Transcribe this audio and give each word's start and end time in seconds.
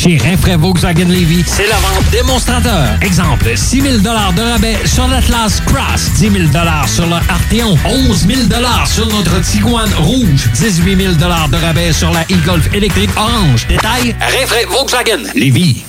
Chez 0.00 0.16
Rinfraie 0.16 0.54
Volkswagen 0.54 1.08
Levy, 1.08 1.42
c'est 1.44 1.66
la 1.66 1.74
vente 1.74 2.08
démonstrateur. 2.12 2.86
Exemple, 3.02 3.50
6 3.56 3.80
000 3.80 3.96
de 3.98 4.08
rabais 4.08 4.76
sur 4.84 5.08
l'Atlas 5.08 5.60
Cross, 5.66 6.12
10 6.18 6.30
000 6.30 6.44
sur 6.86 7.04
le 7.06 7.14
Arteon, 7.14 7.76
11 7.84 8.26
000 8.28 8.40
sur 8.86 9.08
notre 9.08 9.40
Tiguan 9.40 9.90
Rouge, 9.98 10.50
18 10.54 10.96
000 10.96 11.14
de 11.14 11.56
rabais 11.56 11.92
sur 11.92 12.12
la 12.12 12.22
e-Golf 12.30 12.72
électrique 12.72 13.10
orange. 13.16 13.66
Détail, 13.66 14.14
Rinfraie 14.20 14.66
Volkswagen 14.66 15.32
Levy. 15.34 15.82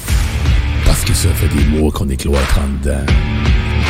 Parce 0.88 1.02
que 1.02 1.14
ça 1.14 1.30
fait 1.36 1.56
des 1.56 1.66
mois 1.66 1.92
qu'on 1.92 2.10
est 2.10 2.18
cloître 2.18 2.58
en 2.58 2.84
dedans. 2.84 3.06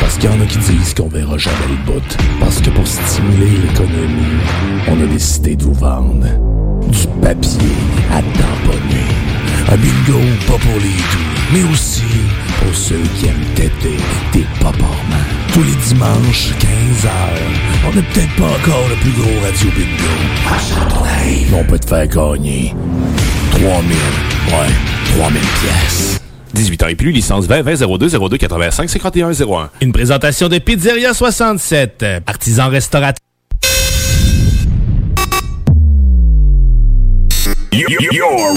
Parce 0.02 0.18
qu'il 0.18 0.28
y 0.28 0.34
en 0.34 0.40
a 0.42 0.44
qui 0.44 0.58
disent 0.58 0.92
qu'on 0.92 1.08
verra 1.08 1.38
jamais 1.38 1.56
le 1.66 1.92
bout. 1.92 2.18
Parce 2.38 2.60
que 2.60 2.68
pour 2.68 2.86
stimuler 2.86 3.56
l'économie, 3.56 4.36
on 4.86 5.02
a 5.02 5.06
décidé 5.06 5.56
de 5.56 5.64
vous 5.64 5.72
vendre 5.72 6.26
du 6.90 7.06
papier 7.22 7.72
à 8.12 8.20
tamponner. 8.20 9.29
Un 9.68 9.76
bingo 9.76 10.20
pas 10.46 10.58
pour 10.58 10.78
les 10.80 10.88
doux, 10.88 11.52
mais 11.52 11.62
aussi 11.72 12.02
pour 12.60 12.74
ceux 12.74 13.02
qui 13.16 13.26
aiment 13.26 13.44
têter 13.54 13.96
des 14.32 14.46
paparmans. 14.60 14.86
Tous 15.52 15.62
les 15.62 15.74
dimanches, 15.86 16.50
15h, 16.58 17.10
on 17.88 17.94
n'est 17.94 18.02
peut-être 18.02 18.34
pas 18.36 18.46
encore 18.46 18.88
le 18.88 18.96
plus 18.96 19.12
gros 19.12 19.40
radio 19.44 19.70
bingo. 19.76 20.12
Mais 21.50 21.58
on 21.58 21.64
peut 21.64 21.78
te 21.78 21.86
faire 21.86 22.06
gagner 22.06 22.74
3000, 23.52 23.68
ouais, 23.68 25.18
3000 25.18 25.40
pièces. 25.40 26.20
18 26.54 26.82
ans 26.82 26.88
et 26.88 26.94
plus, 26.96 27.12
licence 27.12 27.46
20 27.46 27.62
20 27.62 27.98
02 27.98 28.08
02 28.28 28.36
85 28.36 28.90
51 28.90 29.32
01. 29.32 29.70
Une 29.80 29.92
présentation 29.92 30.48
de 30.48 30.58
Pizzeria 30.58 31.14
67, 31.14 32.04
artisan 32.26 32.68
restaurateur. 32.68 33.20
Your 37.72 38.56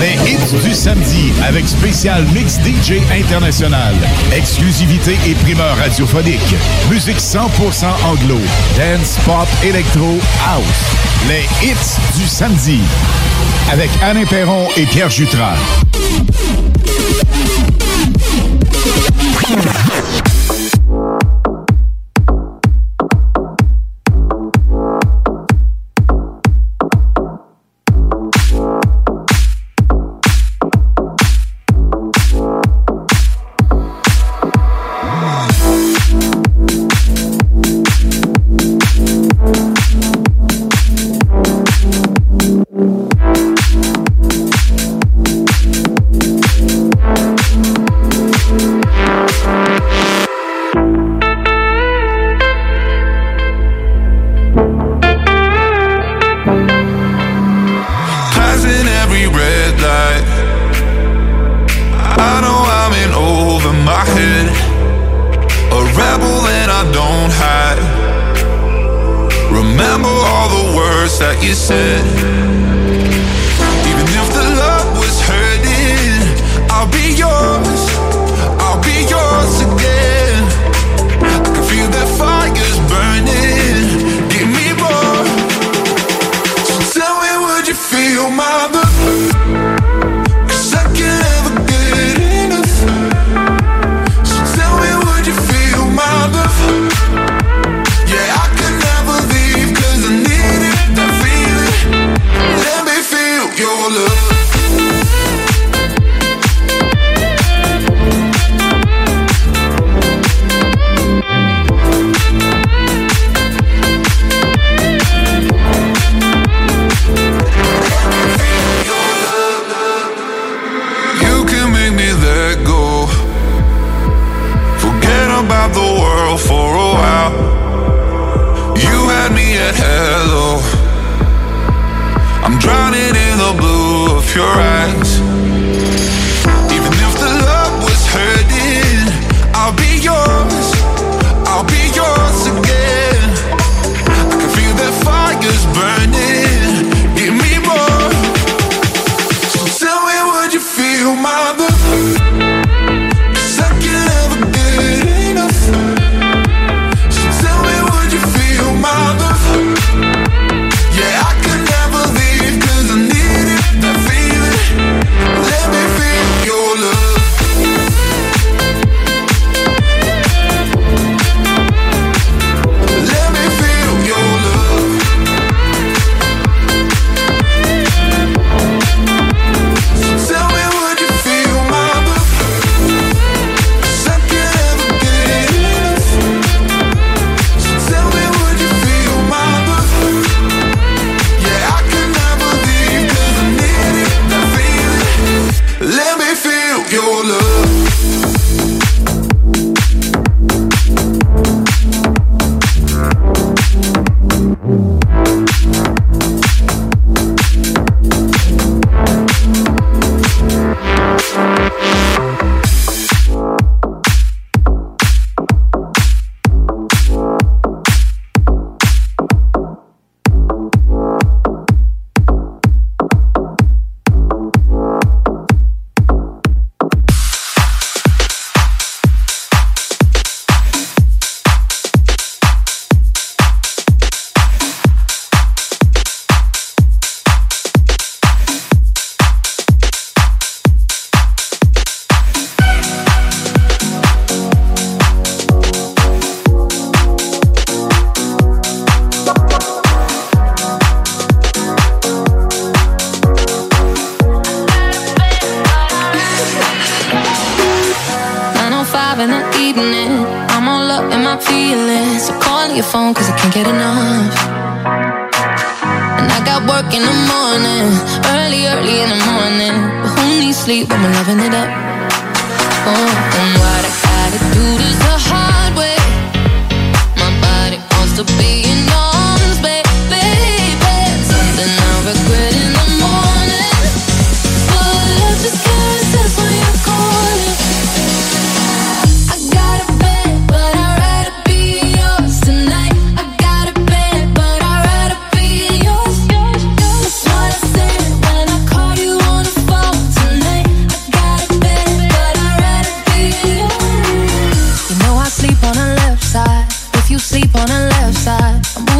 Les 0.00 0.14
hits 0.32 0.62
du 0.64 0.72
samedi 0.72 1.30
avec 1.46 1.68
spécial 1.68 2.24
mix 2.32 2.54
DJ 2.54 3.02
international. 3.12 3.94
Exclusivité 4.34 5.18
et 5.28 5.34
primeur 5.34 5.76
radiophonique. 5.76 6.54
Musique 6.90 7.18
100% 7.18 7.84
anglo. 8.06 8.38
Dance, 8.78 9.18
pop, 9.26 9.46
électro, 9.62 10.18
house. 10.48 10.64
Les 11.28 11.42
hits 11.62 12.18
du 12.18 12.26
samedi. 12.26 12.80
Avec 13.70 13.90
Alain 14.02 14.24
Perron 14.24 14.68
et 14.78 14.86
Pierre 14.86 15.10
Jutras. 15.10 15.58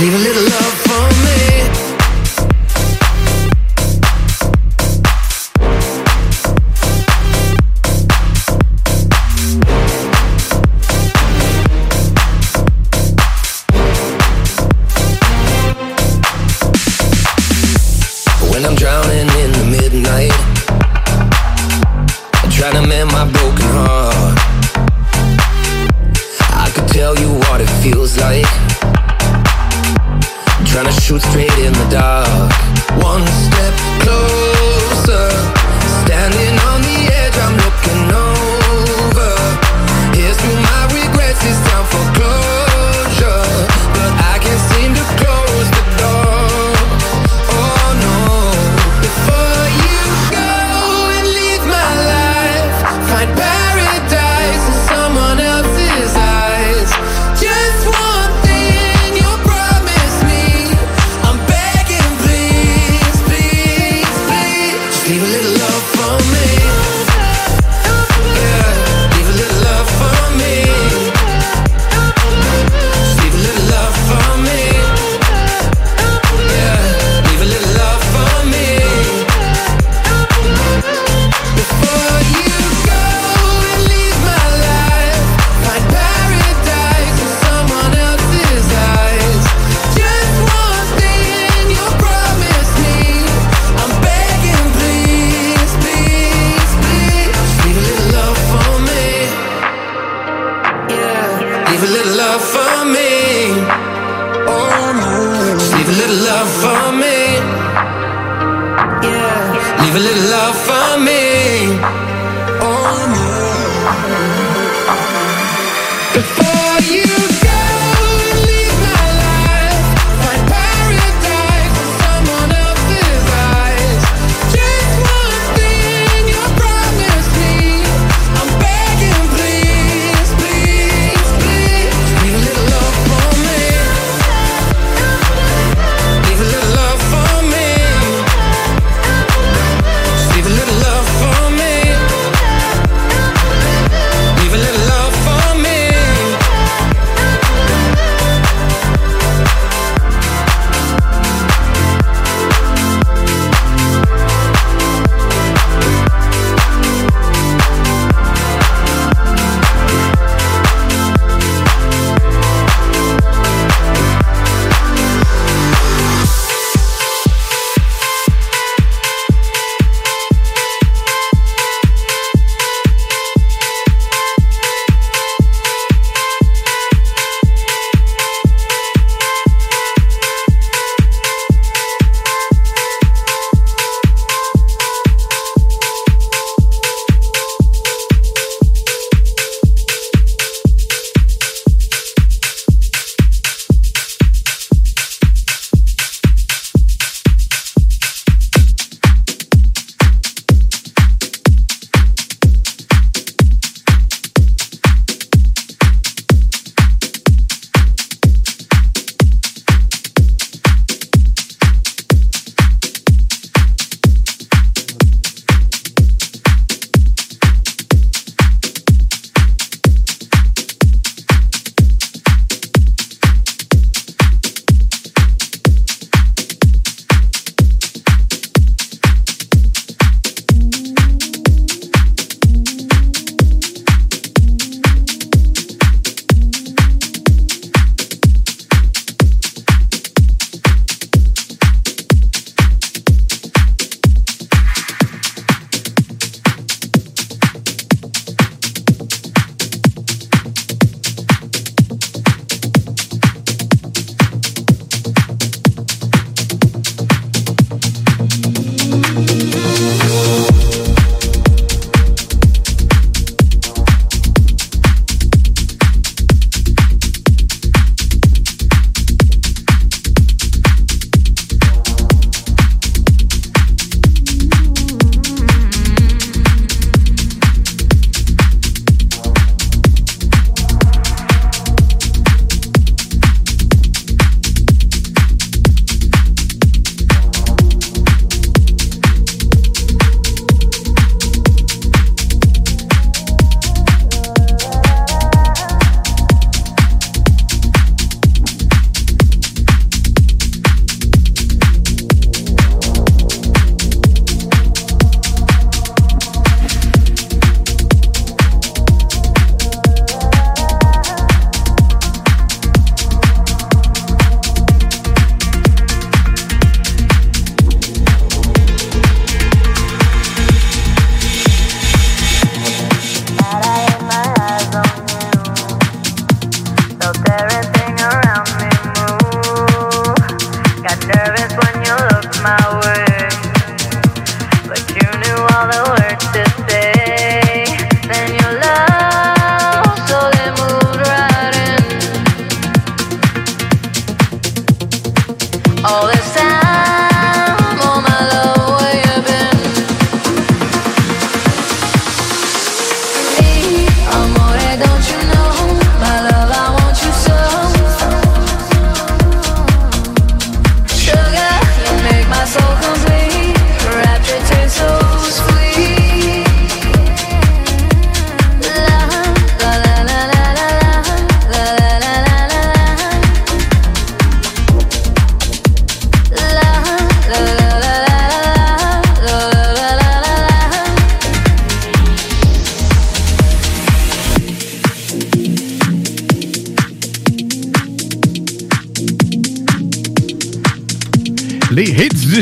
leave 0.00 0.14
a 0.14 0.18
little 0.18 0.47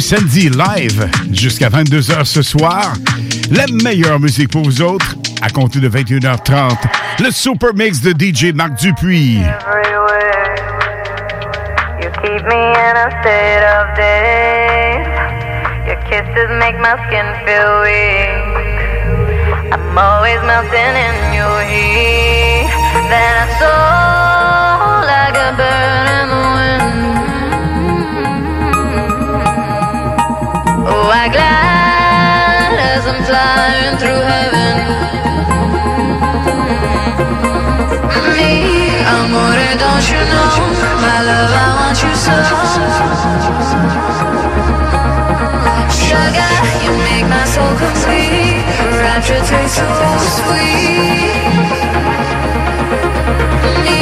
samedi 0.06 0.48
live 0.50 1.08
jusqu'à 1.32 1.68
22h 1.68 2.24
ce 2.24 2.40
soir. 2.40 2.92
La 3.50 3.64
meilleure 3.82 4.20
musique 4.20 4.52
pour 4.52 4.62
vous 4.62 4.80
autres 4.80 5.16
à 5.42 5.50
compter 5.50 5.80
de 5.80 5.88
21h30. 5.88 6.76
Le 7.18 7.32
super 7.32 7.74
mix 7.74 8.02
de 8.02 8.12
DJ 8.12 8.54
Marc 8.54 8.74
Dupuis. 8.74 9.40
You 26.18 26.45
Oh, 30.88 31.10
I 31.10 31.26
glide 31.28 32.78
as 32.78 33.04
I'm 33.06 33.20
flying 33.26 33.96
through 33.98 34.22
heaven. 34.32 34.74
Me, 38.34 38.52
amore, 39.02 39.66
don't 39.82 40.06
you 40.10 40.22
know? 40.30 40.46
My 41.02 41.18
love, 41.26 41.50
I 41.50 41.68
want 41.78 41.98
you 42.02 42.14
so. 42.14 42.36
Sugar, 45.90 46.54
you 46.84 46.92
make 47.08 47.26
my 47.28 47.44
soul 47.50 47.74
complete. 47.82 48.62
Rapture 49.02 49.42
tastes 49.42 49.78
so 49.78 50.08
sweet. 50.38 51.34
Me, 53.84 53.98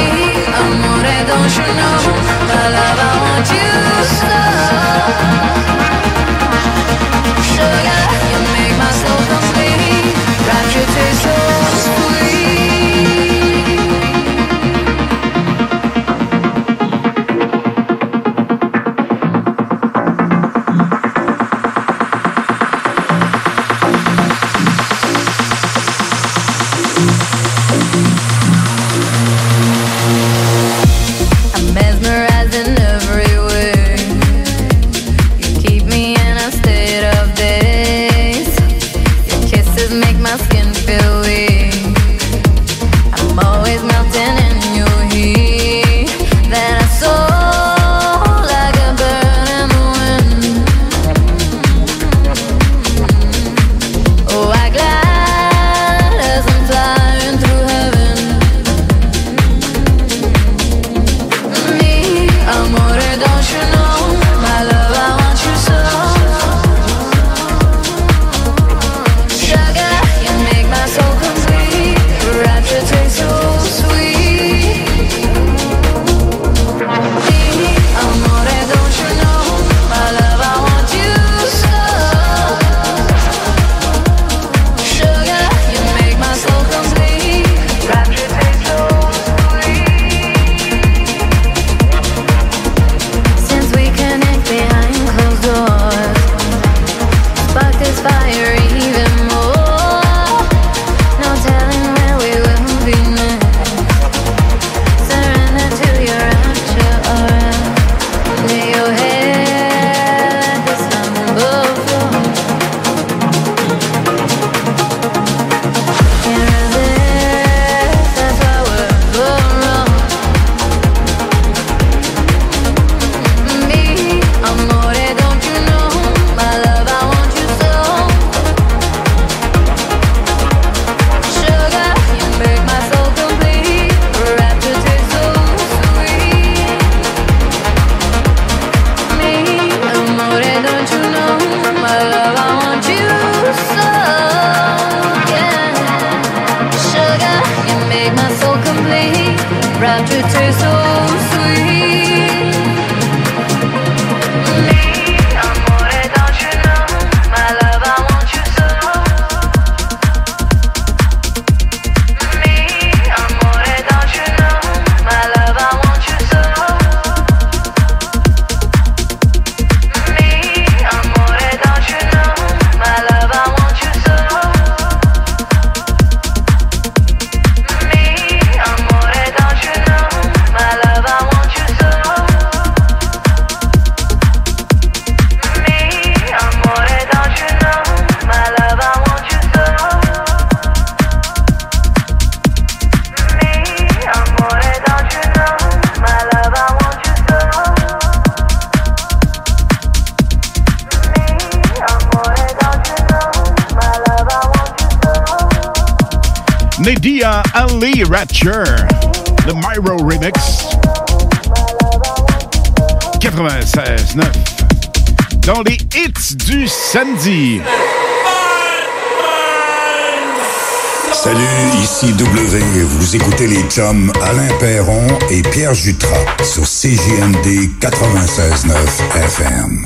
écoutez 223.45 223.61
les 223.61 223.69
chums 223.69 224.11
Alain 224.21 224.57
Perron 224.59 225.07
et 225.29 225.41
Pierre 225.41 225.73
Jutras 225.73 226.25
sur 226.43 226.63
CJMD 226.63 227.69
96.9 227.79 228.73
FM. 229.15 229.85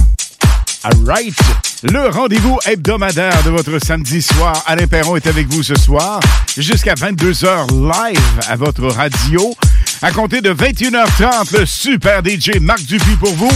Alright, 0.84 1.36
le 1.84 2.10
rendez-vous 2.10 2.58
hebdomadaire 2.66 3.44
de 3.44 3.50
votre 3.50 3.80
samedi 3.80 4.22
soir. 4.22 4.64
Alain 4.66 4.88
Perron 4.88 5.16
est 5.16 5.28
avec 5.28 5.48
vous 5.48 5.64
ce 5.64 5.76
soir 5.76 6.20
jusqu'à 6.58 6.94
22h 6.94 7.70
live 7.72 8.40
à 8.48 8.56
votre 8.56 8.88
radio. 8.88 9.56
À 10.02 10.12
compter 10.12 10.42
de 10.42 10.54
21h30, 10.54 11.60
le 11.60 11.66
super 11.66 12.22
DJ 12.24 12.60
Marc 12.62 12.84
Dupuis 12.84 13.18
pour 13.18 13.34
vous 13.34 13.52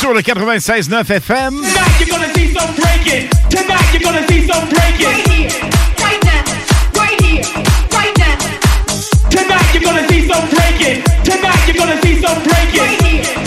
sur 0.00 0.12
le 0.12 0.20
96.9 0.20 1.12
FM. 1.12 1.62
Tonight 3.50 3.84
Tonight 9.34 9.74
you're 9.74 9.82
gonna 9.82 10.06
see 10.08 10.28
some 10.28 10.48
breaking. 10.48 11.02
Tonight 11.24 11.66
you're 11.66 11.76
gonna 11.76 12.00
see 12.02 12.22
some 12.22 12.40
breaking. 12.44 13.43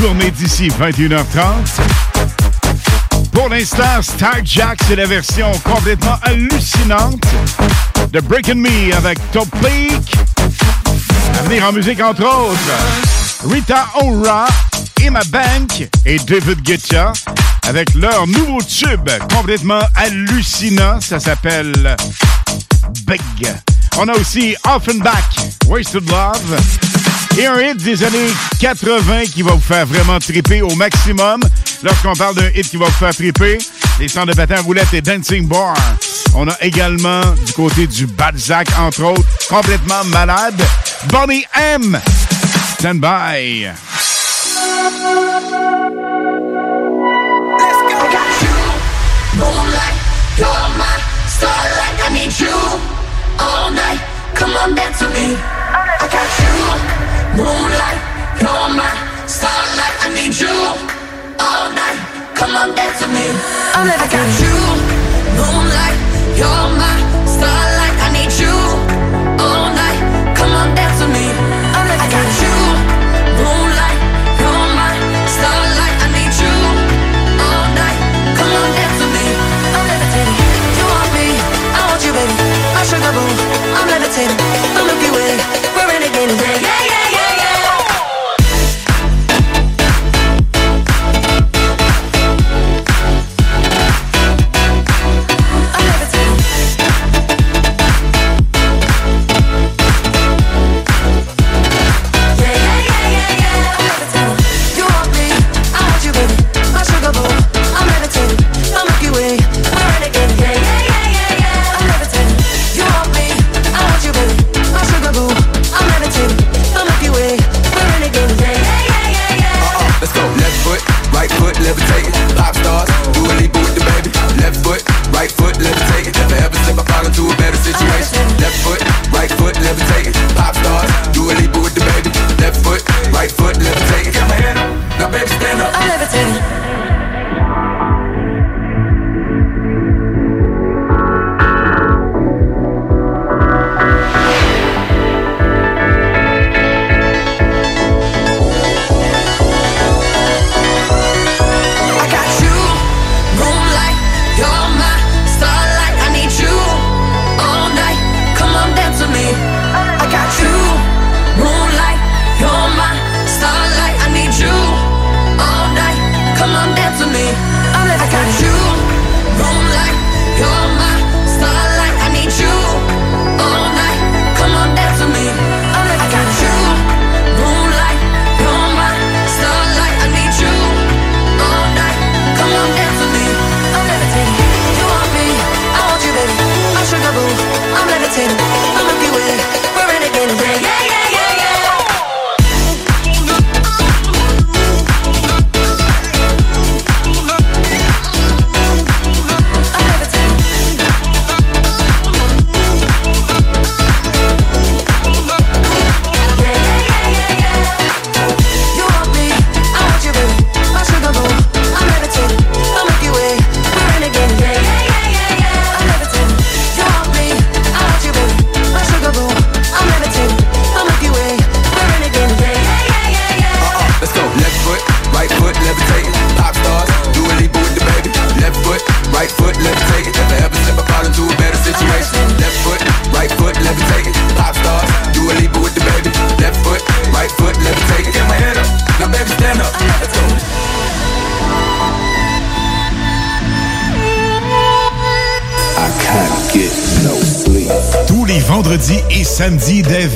Tourner 0.00 0.30
d'ici 0.32 0.68
21h30. 0.68 1.20
Pour 3.32 3.48
l'instant, 3.48 4.02
Star 4.02 4.38
Jack, 4.44 4.80
c'est 4.86 4.96
la 4.96 5.06
version 5.06 5.50
complètement 5.62 6.16
hallucinante 6.22 7.22
de 8.12 8.20
Breaking 8.20 8.56
Me 8.56 8.94
avec 8.96 9.18
Top 9.30 9.48
Peak. 9.62 10.16
À 11.38 11.42
venir 11.44 11.64
en 11.64 11.72
musique, 11.72 12.00
entre 12.02 12.24
autres, 12.24 13.48
Rita 13.48 13.86
Ora, 14.02 14.48
Emma 15.00 15.22
Bank 15.28 15.88
et 16.04 16.18
David 16.18 16.62
Guetta 16.62 17.12
avec 17.68 17.94
leur 17.94 18.26
nouveau 18.26 18.60
tube 18.62 19.08
complètement 19.34 19.82
hallucinant. 19.94 21.00
Ça 21.00 21.20
s'appelle 21.20 21.96
Big. 23.06 23.48
On 23.98 24.08
a 24.08 24.14
aussi 24.14 24.56
Offenbach, 24.66 25.36
Wasted 25.68 26.10
Love. 26.10 26.89
Et 27.38 27.46
un 27.46 27.58
hit 27.60 27.76
des 27.76 28.02
années 28.02 28.28
80 28.60 29.24
qui 29.32 29.42
va 29.42 29.52
vous 29.52 29.60
faire 29.60 29.86
vraiment 29.86 30.18
triper 30.18 30.62
au 30.62 30.74
maximum. 30.74 31.40
Lorsqu'on 31.82 32.14
parle 32.14 32.34
d'un 32.34 32.48
hit 32.54 32.68
qui 32.68 32.76
va 32.76 32.86
vous 32.86 32.92
faire 32.92 33.14
triper, 33.14 33.58
les 33.98 34.08
centres 34.08 34.26
de 34.26 34.34
patins 34.34 34.56
à 34.56 34.60
roulettes 34.60 34.92
et 34.92 35.00
Dancing 35.00 35.46
Bar. 35.46 35.74
On 36.34 36.48
a 36.48 36.56
également 36.60 37.22
du 37.46 37.52
côté 37.52 37.86
du 37.86 38.06
Balzac, 38.06 38.68
entre 38.78 39.04
autres, 39.04 39.28
complètement 39.48 40.04
malade, 40.06 40.60
Bonnie 41.08 41.44
M. 41.54 41.98
Stand 42.78 43.00
by. 43.00 43.68
Moonlight, 57.40 58.00
you're 58.36 58.68
my 58.76 58.92
starlight. 59.24 59.96
I 60.04 60.08
need 60.12 60.36
you 60.36 60.52
all 61.40 61.66
night. 61.72 61.98
Come 62.36 62.52
on, 62.52 62.76
dance 62.76 63.00
with 63.00 63.12
me. 63.16 63.26
I'm 63.72 63.88
I 63.88 64.06
got 64.12 64.28
you. 64.44 64.52
Moonlight, 65.40 65.96
you're 66.36 66.68
my 66.76 66.96
starlight. 67.24 67.96
I 68.04 68.08
need 68.12 68.32
you 68.36 68.52
all 69.40 69.72
night. 69.72 70.00
Come 70.36 70.52
on, 70.52 70.68
dance 70.76 71.00
with 71.00 71.12
me. 71.16 71.26
I'm 71.72 71.88
I 71.88 72.06
got 72.12 72.28
you. 72.44 72.54
Moonlight, 73.40 74.00
you're 74.36 74.68
my 74.76 74.92
starlight. 75.24 75.96
I 75.96 76.08
need 76.12 76.34
you 76.44 76.54
all 77.40 77.66
night. 77.72 77.98
Come 78.36 78.52
on, 78.52 78.68
dance 78.76 79.00
with 79.00 79.12
me. 79.16 79.26
I'm 79.72 79.84
levitating. 79.88 80.36
You 80.76 80.84
want 80.92 81.10
me? 81.16 81.26
I 81.72 81.80
want 81.88 82.02
you, 82.04 82.12
baby. 82.12 82.36
Sugar 82.90 83.12
boo. 83.14 83.22
I'm 83.78 83.86
levitating. 83.86 84.36
The 84.76 84.82
Milky 84.82 85.10
Way. 85.14 85.38
We're 85.78 85.88
renegading. 85.88 86.36
Yeah, 86.42 86.58
yeah. 86.66 86.69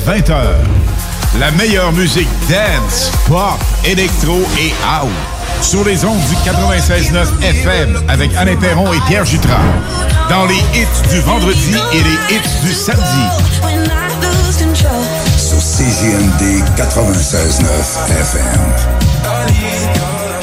20h. 0.05 0.35
La 1.39 1.49
meilleure 1.51 1.91
musique 1.91 2.29
dance, 2.47 3.11
pop, 3.27 3.59
électro 3.83 4.39
et 4.59 4.71
house. 4.87 5.09
Sur 5.61 5.83
les 5.83 6.05
ondes 6.05 6.19
du 6.29 6.35
96.9 6.47 7.41
FM 7.41 7.97
avec 8.07 8.35
Alain 8.35 8.55
Perron 8.55 8.93
et 8.93 8.99
Pierre 9.07 9.25
Jutras. 9.25 9.63
Dans 10.29 10.45
les 10.45 10.57
hits 10.79 11.09
du 11.09 11.19
vendredi 11.21 11.75
et 11.93 12.03
les 12.03 12.35
hits 12.35 12.61
du 12.63 12.73
samedi. 12.73 13.03
Sur 15.37 15.57
CJMD 15.57 16.63
96.9 16.77 17.65
FM. 18.19 20.04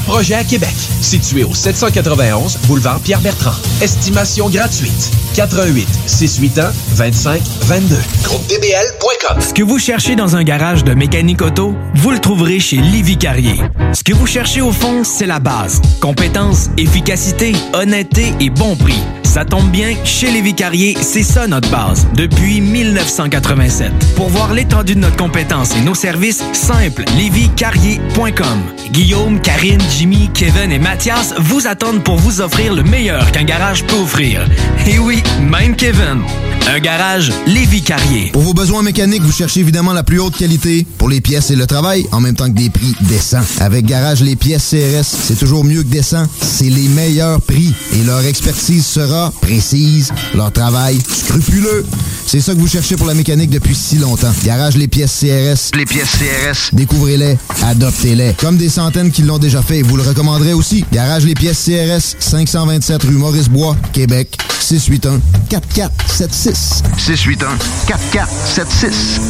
projets 0.00 0.34
à 0.34 0.44
Québec. 0.44 0.74
Situé 1.00 1.44
au 1.44 1.54
791 1.54 2.58
boulevard 2.66 3.00
Pierre-Bertrand. 3.00 3.54
Estimation 3.80 4.48
gratuite. 4.48 5.10
88 5.34 5.88
681 6.06 6.72
25 6.94 7.42
22. 7.62 7.96
GroupeDBL.com. 8.24 9.40
Ce 9.40 9.54
que 9.54 9.62
vous 9.62 9.78
cherchez 9.78 10.16
dans 10.16 10.36
un 10.36 10.44
garage 10.44 10.84
de 10.84 10.94
mécanique 10.94 11.42
auto, 11.42 11.74
vous 11.94 12.10
le 12.10 12.18
trouverez 12.18 12.60
chez 12.60 12.76
Livy 12.76 13.16
Carrier. 13.16 13.60
Ce 13.92 14.04
que 14.04 14.12
vous 14.12 14.26
cherchez 14.26 14.60
au 14.60 14.72
fond, 14.72 15.04
c'est 15.04 15.26
la 15.26 15.40
base. 15.40 15.80
Compétence, 16.00 16.70
efficacité, 16.76 17.52
honnêteté 17.72 18.32
et 18.40 18.50
bon 18.50 18.76
prix. 18.76 19.00
Ça 19.32 19.46
tombe 19.46 19.70
bien, 19.70 19.94
chez 20.04 20.30
Lévi 20.30 20.52
Carrier, 20.52 20.94
c'est 21.00 21.22
ça 21.22 21.46
notre 21.46 21.70
base, 21.70 22.06
depuis 22.16 22.60
1987. 22.60 23.90
Pour 24.14 24.28
voir 24.28 24.52
l'étendue 24.52 24.94
de 24.94 25.00
notre 25.00 25.16
compétence 25.16 25.74
et 25.74 25.80
nos 25.80 25.94
services, 25.94 26.44
simple, 26.52 27.04
lévicarrier.com. 27.16 28.62
Guillaume, 28.90 29.40
Karine, 29.40 29.71
Jimmy, 29.90 30.30
Kevin 30.34 30.72
et 30.72 30.78
Mathias 30.78 31.34
vous 31.38 31.66
attendent 31.66 32.02
pour 32.02 32.16
vous 32.16 32.40
offrir 32.40 32.74
le 32.74 32.82
meilleur 32.82 33.30
qu'un 33.32 33.44
garage 33.44 33.84
peut 33.84 33.96
offrir. 33.96 34.46
Et 34.86 34.98
oui, 34.98 35.22
même 35.40 35.76
Kevin. 35.76 36.22
Un 36.68 36.78
garage 36.78 37.32
Lévi 37.46 37.82
Carrier. 37.82 38.30
Pour 38.32 38.42
vos 38.42 38.54
besoins 38.54 38.82
mécaniques, 38.82 39.22
vous 39.22 39.32
cherchez 39.32 39.60
évidemment 39.60 39.92
la 39.92 40.04
plus 40.04 40.20
haute 40.20 40.36
qualité 40.36 40.86
pour 40.96 41.08
les 41.08 41.20
pièces 41.20 41.50
et 41.50 41.56
le 41.56 41.66
travail, 41.66 42.06
en 42.12 42.20
même 42.20 42.36
temps 42.36 42.46
que 42.46 42.56
des 42.56 42.70
prix 42.70 42.94
décents. 43.02 43.42
Avec 43.60 43.84
Garage 43.84 44.22
Les 44.22 44.36
Pièces 44.36 44.70
CRS, 44.70 45.04
c'est 45.04 45.38
toujours 45.38 45.64
mieux 45.64 45.82
que 45.82 45.88
décent. 45.88 46.24
C'est 46.40 46.70
les 46.70 46.88
meilleurs 46.88 47.40
prix 47.40 47.74
et 47.92 48.04
leur 48.04 48.24
expertise 48.24 48.86
sera 48.86 49.32
précise, 49.40 50.12
leur 50.34 50.52
travail 50.52 50.98
scrupuleux. 51.08 51.84
C'est 52.26 52.40
ça 52.40 52.54
que 52.54 52.60
vous 52.60 52.68
cherchez 52.68 52.96
pour 52.96 53.06
la 53.06 53.14
mécanique 53.14 53.50
depuis 53.50 53.74
si 53.74 53.96
longtemps. 53.96 54.32
Garage 54.44 54.76
Les 54.76 54.88
Pièces 54.88 55.18
CRS. 55.20 55.76
Les 55.76 55.84
pièces 55.84 56.12
CRS. 56.12 56.74
Découvrez-les, 56.74 57.36
adoptez-les. 57.64 58.34
Comme 58.38 58.56
des 58.56 58.68
centaines 58.68 59.10
qui 59.10 59.22
l'ont 59.22 59.38
déjà 59.38 59.61
vous 59.82 59.96
le 59.96 60.02
recommanderez 60.02 60.52
aussi. 60.52 60.84
Garage 60.92 61.24
Les 61.24 61.32
Pièces 61.34 61.64
CRS, 61.64 62.16
527 62.18 63.04
rue 63.04 63.12
Maurice-Bois, 63.12 63.76
Québec, 63.92 64.36
681 64.60 65.20
4476. 65.48 66.82
681-4476. 66.98 69.20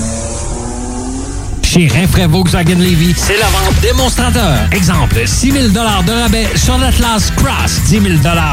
Chez 1.62 1.86
Rinfraie 1.88 2.26
Volkswagen 2.26 2.78
Levy, 2.78 3.14
c'est 3.16 3.38
la 3.38 3.46
vente 3.46 3.80
démonstrateur. 3.80 4.68
Exemple, 4.72 5.22
6 5.24 5.52
000 5.52 5.68
de 5.68 5.78
rabais 5.78 6.48
sur 6.54 6.76
l'Atlas 6.76 7.30
Cross, 7.36 7.82
10 7.86 8.00
000 8.00 8.04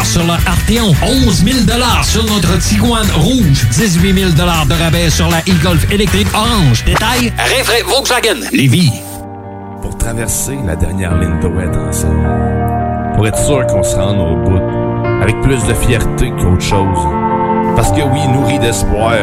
sur 0.03 0.23
le 0.23 0.31
Arteon, 0.31 0.95
11 1.01 1.43
000 1.43 1.57
sur 2.03 2.23
notre 2.25 2.57
Tiguan 2.59 3.09
Rouge, 3.15 3.65
18 3.71 4.13
000 4.13 4.31
de 4.31 4.73
rabais 4.73 5.09
sur 5.09 5.27
la 5.29 5.39
e-Golf 5.39 5.89
électrique 5.91 6.27
orange. 6.33 6.85
Détail, 6.85 7.33
Rinfraie 7.37 7.83
Volkswagen 7.83 8.41
Levy. 8.53 9.08
Pour 9.81 9.97
traverser 9.97 10.57
la 10.65 10.75
dernière 10.75 11.17
ligne 11.17 11.39
droite 11.39 11.75
ensemble. 11.87 12.27
Pour 13.15 13.27
être 13.27 13.37
sûr 13.37 13.65
qu'on 13.67 13.83
se 13.83 13.95
rende 13.95 14.19
au 14.19 14.35
bout. 14.49 14.61
Avec 15.21 15.39
plus 15.41 15.65
de 15.67 15.73
fierté 15.73 16.31
qu'autre 16.31 16.61
chose. 16.61 17.07
Parce 17.75 17.91
que 17.91 18.01
oui, 18.01 18.27
nourri 18.33 18.59
d'espoir, 18.59 19.17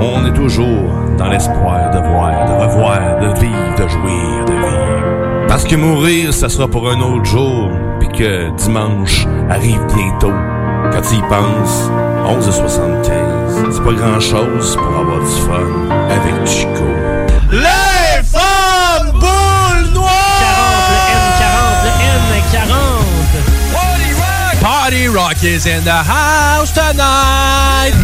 on 0.00 0.26
est 0.26 0.32
toujours 0.32 0.90
dans 1.18 1.28
l'espoir 1.28 1.90
de 1.90 1.98
voir, 1.98 2.46
de 2.46 2.52
revoir, 2.52 3.20
de 3.20 3.40
vivre, 3.40 3.74
de 3.76 3.88
jouir, 3.88 4.44
de 4.46 4.52
vivre. 4.52 5.46
Parce 5.48 5.64
que 5.64 5.76
mourir, 5.76 6.32
ça 6.32 6.48
sera 6.48 6.66
pour 6.66 6.88
un 6.90 7.00
autre 7.00 7.24
jour, 7.24 7.70
puis 8.00 8.08
que 8.08 8.50
dimanche 8.56 9.26
arrive 9.50 9.80
bientôt. 9.94 10.32
Quand 10.92 11.02
tu 11.02 11.16
y 11.16 11.22
penses, 11.22 11.90
11h75, 12.26 13.70
c'est 13.70 13.84
pas 13.84 13.92
grand-chose 13.92 14.76
pour 14.76 14.98
avoir 14.98 15.20
du 15.20 15.26
fun 15.26 15.93
Rock 25.14 25.44
is 25.44 25.66
in 25.66 25.84
the 25.84 25.92
house 25.92 26.72
tonight! 26.72 27.94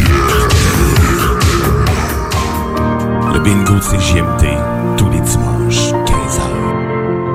Le 3.33 3.39
bingo 3.39 3.73
de 3.73 3.81
CJMD, 3.81 4.45
tous 4.95 5.09
les 5.09 5.19
dimanches, 5.19 5.60
15h. 5.60 5.60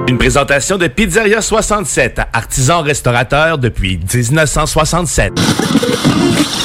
Une 0.09 0.19
présentation 0.19 0.79
de 0.79 0.87
Pizzeria 0.87 1.43
67, 1.43 2.21
artisan 2.33 2.83
restaurateur 2.83 3.59
depuis 3.59 3.99
1967. 3.99 5.33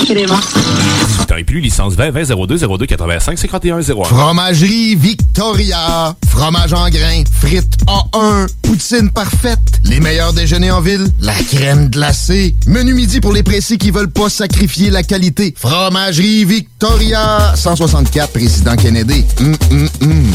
18 0.06 0.32
ans 0.32 1.36
et 1.38 1.44
plus, 1.44 1.60
licence 1.60 1.96
20 1.96 2.12
20 2.12 2.36
02 2.46 2.58
02 2.78 2.86
85 2.86 3.40
51 3.40 3.80
01. 3.80 4.04
Fromagerie 4.04 4.96
Victoria. 4.96 6.16
Fromage 6.28 6.74
en 6.74 6.90
grains. 6.90 7.24
Frites 7.40 7.78
A1. 7.88 8.48
Poutine 8.62 9.10
parfaite. 9.10 9.60
Les 9.86 10.00
meilleurs 10.00 10.34
déjeuners 10.34 10.72
en 10.72 10.82
ville. 10.82 11.08
La 11.20 11.34
crème 11.34 11.90
glacée. 11.90 12.56
Menu 12.68 12.94
midi 12.94 13.22
pour 13.22 13.34
les 13.34 13.44
pressés 13.44 13.78
qui 13.78 13.90
veulent 13.90 14.12
pas 14.12 14.30
sacrifier 14.30 14.92
la 14.92 15.02
qualité. 15.02 15.56
Fromagerie 15.58 16.46
Victoria. 16.46 17.54
164 17.56 18.34
Président 18.34 18.76
Kennedy. 18.76 19.26
Hum, 19.40 19.56
hum, 19.72 19.90
hum. 20.02 20.32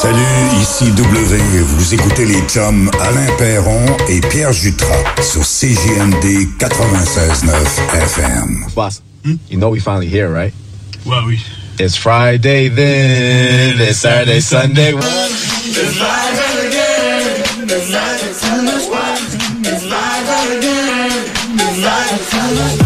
Salut, 0.00 0.60
ici 0.60 0.92
W. 0.92 1.38
Vous 1.62 1.94
écoutez 1.94 2.26
les 2.26 2.42
chums 2.42 2.90
Alain 3.00 3.34
Perron 3.38 3.86
et 4.10 4.20
Pierre 4.20 4.52
Jutras 4.52 5.22
sur 5.22 5.40
CJMD 5.40 6.46
96.9 6.58 7.48
FM. 8.02 8.66
Boss, 8.74 9.00
you 9.24 9.56
know 9.58 9.70
we 9.70 9.80
finally 9.80 10.06
here, 10.06 10.28
right? 10.28 10.52
Ouais, 11.06 11.16
oui. 11.26 11.40
It's 11.78 11.96
Friday 11.96 12.68
then, 12.68 13.80
it's 13.80 14.00
Saturday, 14.00 14.40
Sunday. 14.40 14.92
It's 14.92 15.98
live 15.98 16.66
again. 16.66 17.64
It's 17.64 17.90
live 17.90 18.22
again. 18.22 18.66
It's 19.64 19.82
Friday 19.86 20.58
again. 20.58 21.10
It's 21.54 21.82
Saturday, 21.82 22.22
Sunday. 22.30 22.85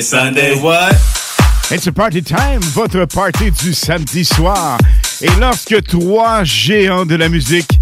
Sunday, 0.00 0.54
what? 0.60 0.94
It's 1.70 1.86
a 1.86 1.92
party 1.92 2.22
time, 2.22 2.60
votre 2.74 3.06
party 3.06 3.50
du 3.50 3.74
samedi 3.74 4.24
soir. 4.24 4.78
Et 5.20 5.28
lorsque 5.40 5.82
trois 5.84 6.44
géants 6.44 7.06
de 7.06 7.16
la 7.16 7.28
musique 7.28 7.78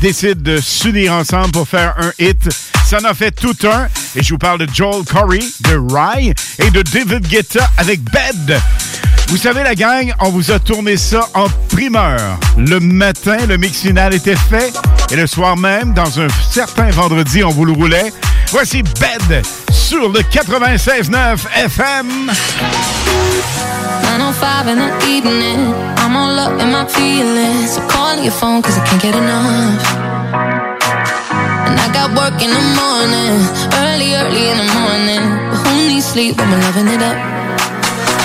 décident 0.00 0.42
de 0.42 0.60
s'unir 0.60 1.12
ensemble 1.12 1.52
pour 1.52 1.68
faire 1.68 1.94
un 1.98 2.12
hit, 2.18 2.48
ça 2.84 2.98
en 3.00 3.04
a 3.04 3.14
fait 3.14 3.30
tout 3.30 3.56
un. 3.64 3.86
Et 4.16 4.22
je 4.22 4.34
vous 4.34 4.38
parle 4.38 4.58
de 4.58 4.68
Joel 4.74 5.04
Corey, 5.04 5.40
de 5.60 5.94
Rye 5.94 6.34
et 6.58 6.70
de 6.70 6.82
David 6.82 7.26
Guetta 7.26 7.70
avec 7.78 8.00
Bed. 8.02 8.60
Vous 9.28 9.36
savez, 9.38 9.62
la 9.62 9.74
gang, 9.74 10.12
on 10.20 10.30
vous 10.30 10.50
a 10.50 10.58
tourné 10.58 10.96
ça 10.96 11.26
en 11.34 11.46
primeur. 11.70 12.20
Le 12.58 12.80
matin, 12.80 13.38
le 13.48 13.56
mix 13.56 13.80
final 13.80 14.12
était 14.12 14.36
fait. 14.36 14.74
Et 15.10 15.16
le 15.16 15.26
soir 15.26 15.56
même, 15.56 15.94
dans 15.94 16.20
un 16.20 16.28
certain 16.50 16.90
vendredi, 16.90 17.42
on 17.42 17.50
vous 17.50 17.64
le 17.64 17.72
roulait. 17.72 18.12
Voici 18.50 18.82
Bed 18.82 19.42
sur 19.92 20.08
le 20.08 20.20
96.9 20.20 21.46
FM. 21.54 22.32
905 24.02 24.68
in 24.68 24.78
the 24.78 24.88
evening. 25.06 25.74
I'm 25.98 26.16
all 26.16 26.38
up 26.38 26.58
in 26.58 26.72
my 26.72 26.86
feelings. 26.86 27.74
So 27.74 27.82
call 27.88 28.16
your 28.16 28.32
phone 28.32 28.62
cause 28.62 28.78
I 28.78 28.84
can't 28.86 29.02
get 29.02 29.14
enough. 29.14 29.84
And 31.66 31.78
I 31.78 31.88
got 31.92 32.08
work 32.16 32.40
in 32.40 32.48
the 32.48 32.64
morning. 32.80 33.36
Early, 33.84 34.14
early 34.16 34.48
in 34.48 34.56
the 34.56 34.68
morning. 34.80 35.24
But 35.50 35.60
sleep 36.00 36.38
when 36.38 36.48
we're 36.50 36.60
loving 36.60 36.88
it 36.88 37.02
up? 37.02 37.18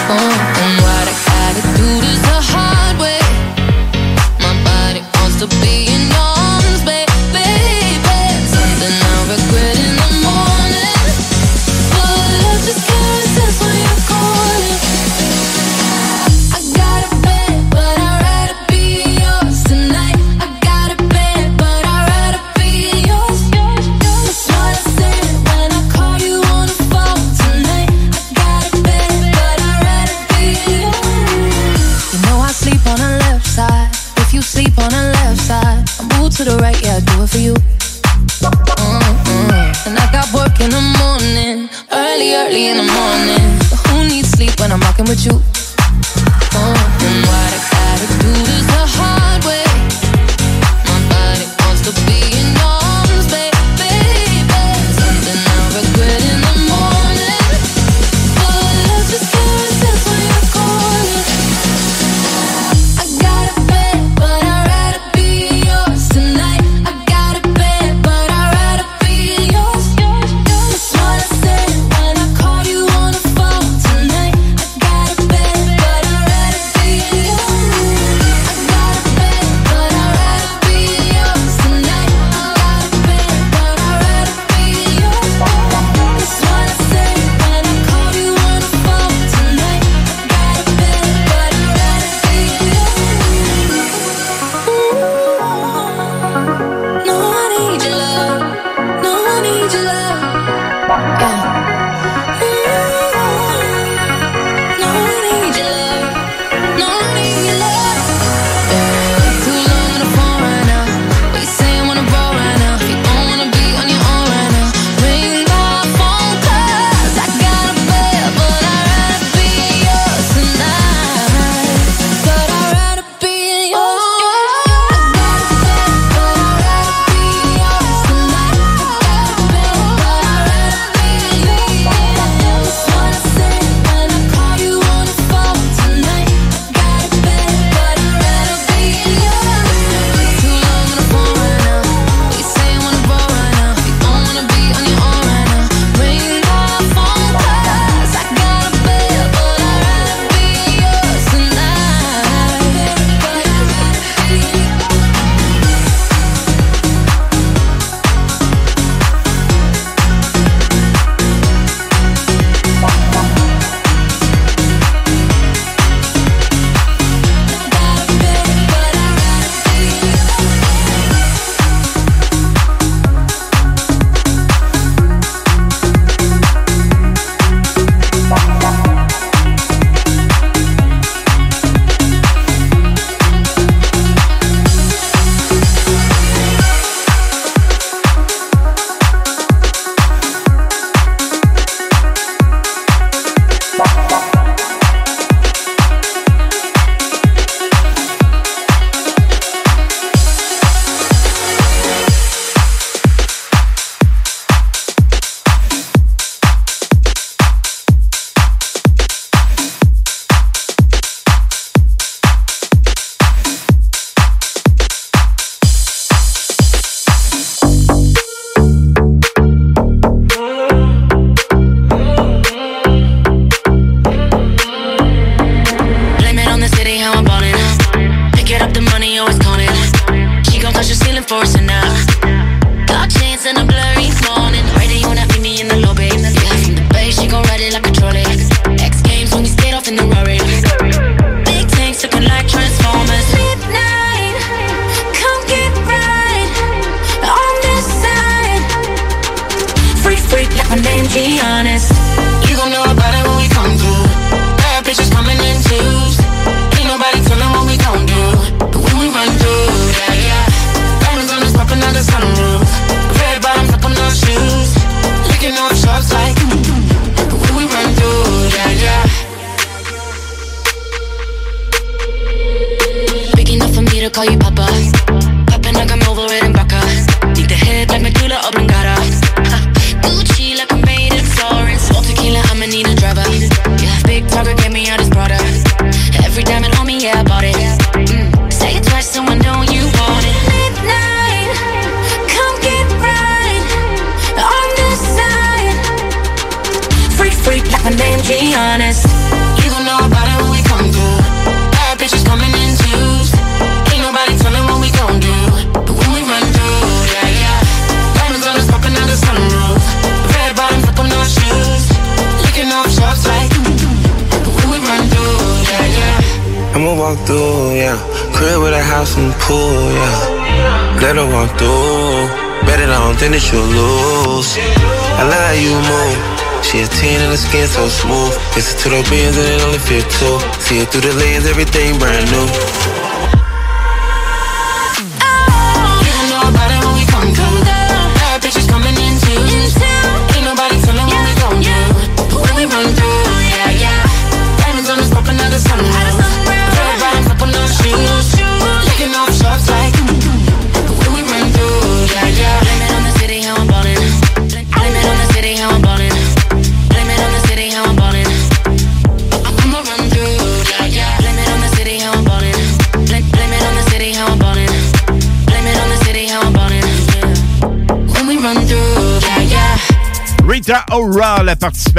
Oh, 0.10 0.64
and 0.64 1.17
for 37.38 37.42
you. 37.42 37.54
Mm-mm. 38.42 39.88
And 39.88 39.98
I 39.98 40.10
got 40.12 40.34
work 40.34 40.60
in 40.60 40.70
the 40.70 40.82
morning, 41.00 41.70
early, 41.92 42.34
early 42.34 42.68
in 42.68 42.78
the 42.78 42.84
morning. 42.84 43.46
But 43.70 43.80
who 43.88 44.08
needs 44.08 44.30
sleep 44.30 44.60
when 44.60 44.72
I'm 44.72 44.80
rocking 44.82 45.06
with 45.06 45.26
you? 45.26 45.42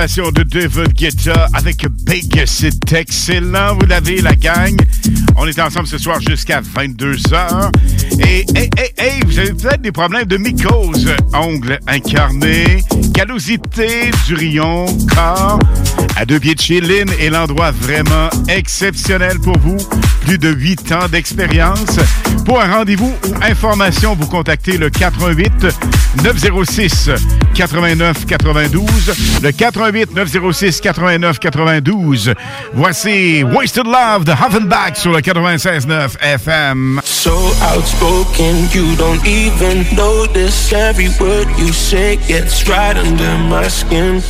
La 0.08 0.14
participation 0.24 0.30
de 0.30 0.42
David 0.42 0.92
Guetta 0.94 1.48
avec 1.52 1.86
Big, 2.06 2.42
c'est 2.46 2.92
excellent. 2.92 3.74
Vous 3.74 3.86
l'avez, 3.86 4.20
la 4.22 4.34
gang. 4.34 4.76
On 5.36 5.46
est 5.46 5.58
ensemble 5.60 5.86
ce 5.86 5.98
soir 5.98 6.20
jusqu'à 6.20 6.60
22h. 6.60 7.70
Et, 8.20 8.44
hey, 8.54 8.70
hey, 8.76 8.92
hey, 8.96 9.20
vous 9.26 9.38
avez 9.38 9.52
peut-être 9.52 9.82
des 9.82 9.92
problèmes 9.92 10.24
de 10.24 10.36
mycose, 10.36 11.14
ongles 11.34 11.78
incarnés, 11.86 12.84
callosité, 13.12 14.10
durion, 14.26 14.86
corps. 15.14 15.58
À 16.16 16.24
deux 16.24 16.40
pieds 16.40 16.54
de 16.54 16.60
chez 16.60 16.80
Lynn 16.80 17.08
est 17.20 17.30
l'endroit 17.30 17.70
vraiment 17.70 18.30
exceptionnel 18.48 19.38
pour 19.40 19.58
vous. 19.58 19.76
Plus 20.24 20.38
de 20.38 20.48
8 20.48 20.92
ans 20.92 21.08
d'expérience. 21.10 21.98
Pour 22.44 22.60
un 22.60 22.72
rendez-vous 22.72 23.14
ou 23.26 23.34
information, 23.42 24.14
vous 24.14 24.26
contactez 24.26 24.78
le 24.78 24.90
88 24.90 25.66
906 26.24 27.10
89 27.58 28.26
92. 28.26 29.40
Le 29.42 29.52
88 29.52 30.14
906 30.14 30.80
89 30.80 31.38
92. 31.38 32.34
Voici 32.72 33.42
Wasted 33.42 33.86
Love 33.86 34.24
de 34.24 34.32
Huffenbach 34.32 34.96
sur 34.96 35.10
le 35.12 35.20
96.9 35.20 36.18
FM. 36.20 37.00
So 37.04 37.32
outspoken, 37.74 38.68
you 38.72 38.94
don't 38.96 39.24
even 39.26 39.84
notice 39.96 40.72
every 40.72 41.08
word 41.20 41.48
you 41.58 41.72
say 41.72 42.16
gets 42.28 42.68
right 42.68 42.96
under 42.96 43.38
my 43.48 43.68
skin. 43.68 44.22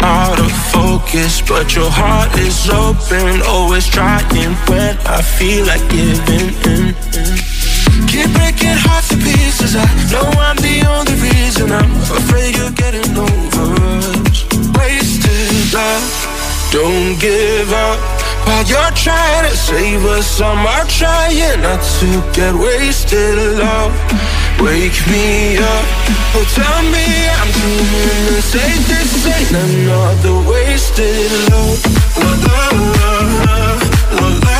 Out 0.00 0.38
of 0.38 0.52
focus, 0.70 1.42
but 1.42 1.74
your 1.74 1.90
heart 1.90 2.36
is 2.38 2.68
open, 2.70 3.42
always 3.48 3.88
trying 3.88 4.54
when 4.68 4.96
I 5.06 5.22
feel 5.22 5.66
like 5.66 5.82
giving 5.88 6.54
in. 6.64 7.55
Keep 8.04 8.28
breaking 8.36 8.76
hearts 8.84 9.08
to 9.08 9.16
pieces. 9.16 9.76
I 9.76 9.88
know 10.12 10.28
I'm 10.36 10.56
the 10.56 10.84
only 10.84 11.16
reason. 11.16 11.72
I'm 11.72 11.92
afraid 12.20 12.56
you're 12.56 12.76
getting 12.76 13.16
over 13.16 13.66
us. 13.96 14.44
Wasted 14.76 15.72
love, 15.72 16.04
don't 16.72 17.18
give 17.18 17.72
up. 17.72 17.98
While 18.46 18.64
you're 18.64 18.94
trying 18.94 19.50
to 19.50 19.56
save 19.56 20.04
us, 20.04 20.40
I'm 20.40 20.62
trying 20.86 21.60
not 21.60 21.82
to 21.98 22.08
get 22.32 22.54
wasted 22.54 23.36
love. 23.58 23.92
Wake 24.60 25.02
me 25.10 25.58
up, 25.58 25.86
oh 26.36 26.46
tell 26.54 26.82
me 26.94 27.06
I'm 27.38 27.50
dreaming 27.52 28.24
the 28.30 28.40
same. 28.40 28.82
This 28.86 29.26
ain't 29.26 29.50
another 29.50 30.48
wasted 30.48 31.30
love. 31.50 31.80
La, 32.16 32.70
la, 32.96 33.20
la, 34.22 34.55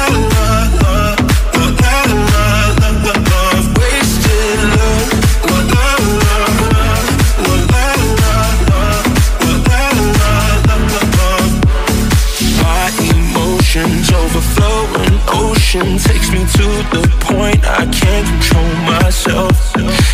overflowing 14.36 15.18
ocean 15.28 15.96
takes 15.98 16.30
me 16.30 16.40
to 16.44 16.66
the 16.92 17.04
point 17.20 17.60
I 17.64 17.88
can't 17.88 18.26
control 18.28 18.70
myself. 18.84 19.56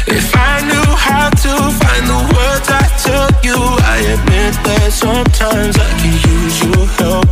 If 0.07 0.31
I 0.37 0.63
knew 0.63 0.89
how 0.95 1.29
to 1.31 1.53
find 1.83 2.05
the 2.07 2.21
words 2.31 2.69
I 2.71 2.87
tell 3.03 3.31
you, 3.43 3.59
I 3.83 3.99
admit 4.15 4.55
that 4.63 4.93
sometimes 4.93 5.75
I 5.77 5.91
can 5.99 6.15
use 6.39 6.57
your 6.63 6.87
help. 7.03 7.27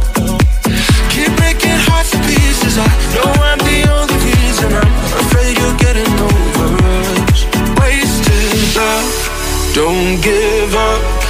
Keep 1.15 1.31
breaking 1.39 1.79
hearts 1.87 2.11
to 2.11 2.19
pieces. 2.27 2.75
I 2.79 2.91
know 3.15 3.31
I'm 3.39 3.61
the 3.71 3.81
only 3.95 4.19
reason. 4.27 4.75
I'm 4.75 4.95
afraid 5.23 5.55
you're 5.59 5.79
getting 5.79 6.11
over 6.27 6.69
us. 6.91 7.39
Wasted 7.79 8.51
love. 8.75 9.15
Don't 9.75 10.21
give 10.23 10.75
up 10.75 11.30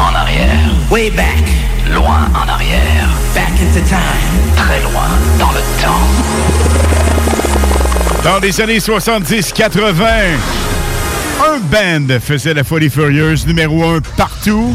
en 0.00 0.14
arrière. 0.14 0.58
Way 0.90 1.10
back. 1.10 1.44
Loin 1.92 2.28
en 2.34 2.48
arrière. 2.48 3.08
Back 3.34 3.52
into 3.60 3.80
time. 3.86 4.54
Très 4.56 4.80
loin 4.82 5.08
dans 5.38 5.52
le 5.52 5.60
temps. 5.82 6.06
Dans 8.24 8.38
les 8.38 8.60
années 8.60 8.78
70-80, 8.78 10.04
un 11.40 11.58
band 11.58 12.18
faisait 12.20 12.54
la 12.54 12.64
folie 12.64 12.90
furieuse 12.90 13.46
numéro 13.46 13.84
un 13.84 14.00
partout. 14.16 14.74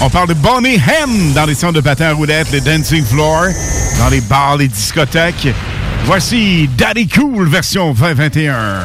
On 0.00 0.08
parle 0.08 0.28
de 0.28 0.34
Bonnie 0.34 0.80
M 1.04 1.32
dans 1.34 1.44
les 1.44 1.54
centres 1.54 1.74
de 1.74 1.80
patins 1.80 2.10
à 2.10 2.12
roulettes, 2.12 2.50
les 2.52 2.60
dancing 2.60 3.04
floor, 3.04 3.46
dans 3.98 4.08
les 4.08 4.20
bars, 4.20 4.56
les 4.56 4.68
discothèques. 4.68 5.48
Voici 6.04 6.70
Daddy 6.76 7.06
Cool 7.08 7.48
version 7.48 7.92
2021. 7.92 8.80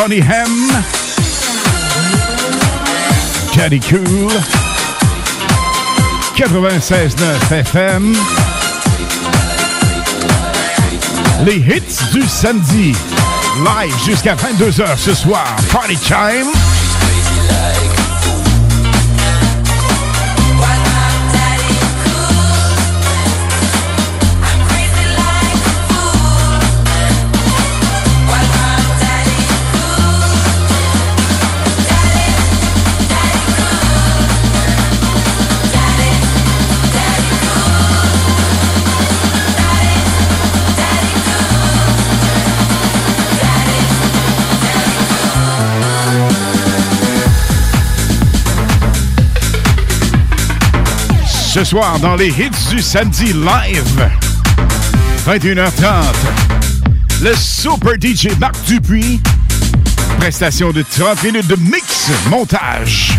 Bonnie 0.00 0.20
M. 0.20 0.82
Daddy 3.54 3.78
Cool. 3.80 4.32
96.9 6.34 7.52
FM. 7.52 8.16
Les 11.44 11.56
hits 11.56 12.12
du 12.14 12.26
samedi. 12.26 12.94
Live 13.58 13.94
jusqu'à 14.02 14.34
22h 14.36 14.96
ce 14.96 15.12
soir. 15.12 15.44
Party 15.70 15.98
time. 15.98 16.50
Ce 51.52 51.64
soir, 51.64 51.98
dans 51.98 52.14
les 52.14 52.28
hits 52.28 52.70
du 52.70 52.80
samedi 52.80 53.32
live, 53.32 54.08
21h30, 55.26 56.14
le 57.22 57.34
Super 57.34 57.94
DJ 58.00 58.38
Marc 58.38 58.54
Dupuis, 58.66 59.20
prestation 60.20 60.70
de 60.70 60.84
30 60.88 61.24
minutes 61.24 61.48
de 61.48 61.56
mix, 61.56 62.12
montage. 62.28 63.18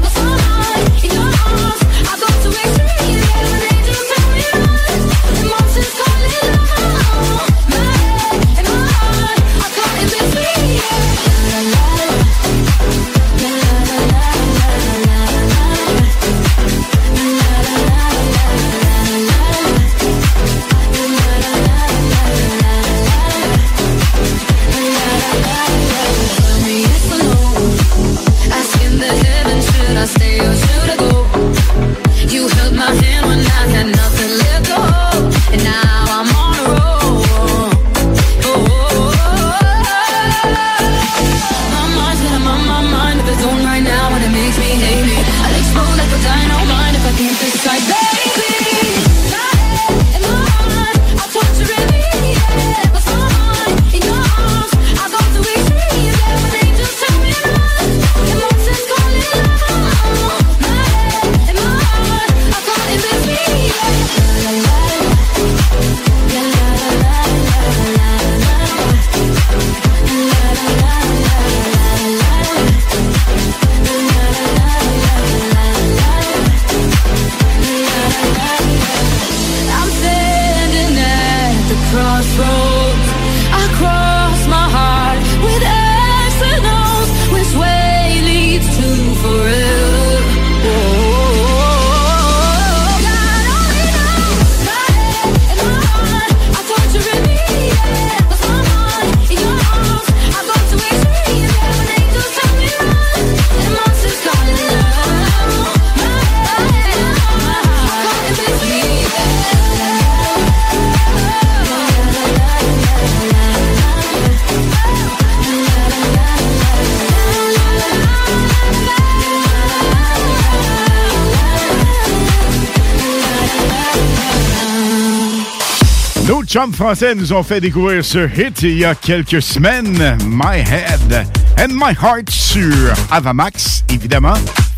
chums 126.51 126.73
français 126.73 127.15
nous 127.15 127.31
ont 127.31 127.43
fait 127.43 127.61
découvrir 127.61 128.03
ce 128.03 128.27
hit 128.37 128.61
il 128.63 128.79
y 128.79 128.83
a 128.83 128.93
quelques 128.93 129.41
semaines, 129.41 130.17
My 130.25 130.57
Head 130.57 131.25
and 131.57 131.69
My 131.69 131.93
Heart 131.93 132.29
sur 132.29 132.73
Avamax, 133.09 133.85
évidemment, 133.89 134.33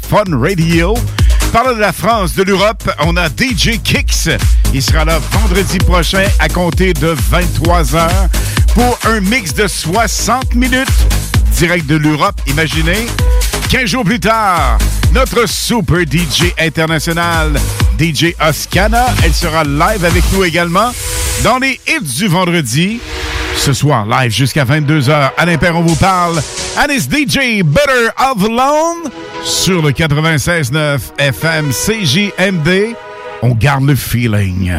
Fun 0.07 0.37
Radio. 0.39 0.93
Parlant 1.51 1.73
de 1.73 1.79
la 1.79 1.91
France, 1.91 2.35
de 2.35 2.43
l'Europe, 2.43 2.87
on 2.99 3.17
a 3.17 3.27
DJ 3.27 3.81
Kicks. 3.83 4.29
Il 4.71 4.83
sera 4.83 5.03
là 5.03 5.17
vendredi 5.31 5.79
prochain 5.79 6.25
à 6.37 6.47
compter 6.47 6.93
de 6.93 7.15
23h 7.31 8.07
pour 8.75 8.99
un 9.05 9.19
mix 9.21 9.55
de 9.55 9.65
60 9.65 10.53
minutes 10.53 10.87
direct 11.57 11.87
de 11.87 11.95
l'Europe, 11.95 12.39
imaginez. 12.45 13.07
15 13.71 13.85
jours 13.85 14.03
plus 14.03 14.19
tard, 14.19 14.77
notre 15.11 15.49
super 15.49 16.01
DJ 16.01 16.53
international, 16.59 17.53
DJ 17.99 18.35
Oscana, 18.39 19.07
elle 19.23 19.33
sera 19.33 19.63
live 19.63 20.05
avec 20.05 20.23
nous 20.33 20.43
également. 20.43 20.91
Dans 21.41 21.57
les 21.57 21.79
hits 21.87 22.15
du 22.17 22.27
vendredi, 22.27 22.99
ce 23.57 23.73
soir, 23.73 24.05
live 24.05 24.31
jusqu'à 24.31 24.63
22h, 24.63 25.31
Alain 25.37 25.57
Perron 25.57 25.81
vous 25.81 25.95
parle. 25.95 26.41
Alice 26.77 27.09
DJ, 27.09 27.63
Better 27.63 28.09
of 28.31 28.47
Lone, 28.47 29.11
sur 29.43 29.81
le 29.81 29.91
96.9 29.91 30.99
FM 31.17 31.69
CJMD. 31.71 32.95
On 33.41 33.55
garde 33.55 33.85
le 33.85 33.95
feeling. 33.95 34.71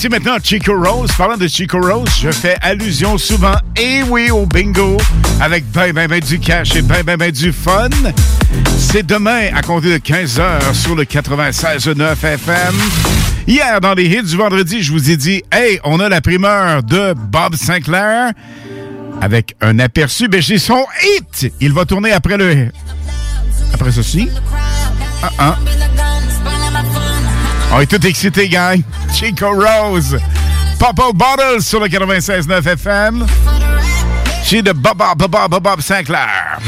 Voici 0.00 0.10
maintenant 0.10 0.36
Chico 0.40 0.80
Rose. 0.80 1.10
Parlant 1.18 1.36
de 1.36 1.48
Chico 1.48 1.80
Rose, 1.80 2.08
je 2.22 2.30
fais 2.30 2.54
allusion 2.60 3.18
souvent, 3.18 3.56
et 3.74 4.04
oui, 4.04 4.30
au 4.30 4.46
bingo, 4.46 4.96
avec 5.40 5.68
ben, 5.72 5.92
ben, 5.92 6.06
ben 6.06 6.20
du 6.20 6.38
cash 6.38 6.76
et 6.76 6.82
ben, 6.82 7.02
ben, 7.02 7.16
ben 7.16 7.32
du 7.32 7.52
fun. 7.52 7.88
C'est 8.78 9.04
demain, 9.04 9.48
à 9.52 9.60
compter 9.60 9.88
de 9.88 9.98
15h, 9.98 10.72
sur 10.72 10.94
le 10.94 11.02
96.9 11.02 12.12
FM. 12.12 12.74
Hier, 13.48 13.80
dans 13.80 13.94
les 13.94 14.04
hits 14.04 14.22
du 14.22 14.36
vendredi, 14.36 14.84
je 14.84 14.92
vous 14.92 15.10
ai 15.10 15.16
dit, 15.16 15.42
hey, 15.50 15.80
on 15.82 15.98
a 15.98 16.08
la 16.08 16.20
primeur 16.20 16.84
de 16.84 17.14
Bob 17.14 17.56
Sinclair. 17.56 18.30
Avec 19.20 19.56
un 19.60 19.80
aperçu, 19.80 20.28
ben 20.28 20.40
j'ai 20.40 20.58
son 20.58 20.86
hit. 21.02 21.52
Il 21.60 21.72
va 21.72 21.84
tourner 21.84 22.12
après 22.12 22.36
le... 22.36 22.68
Après 23.74 23.90
ceci. 23.90 24.28
Ah, 25.24 25.30
ah. 25.40 25.58
On 27.72 27.80
est 27.80 27.86
tout 27.86 28.04
excités, 28.06 28.48
gang. 28.48 28.80
Chico 29.12 29.50
Rose. 29.52 30.18
Pop 30.78 30.96
Bottles 31.14 31.62
sur 31.62 31.80
le 31.80 31.88
96.9 31.88 32.66
FM. 32.66 33.26
Chez 34.44 34.62
de 34.62 34.72
Bob 34.72 34.98
Bob 35.16 35.60
Bob 35.62 35.80
Sinclair. 35.80 36.58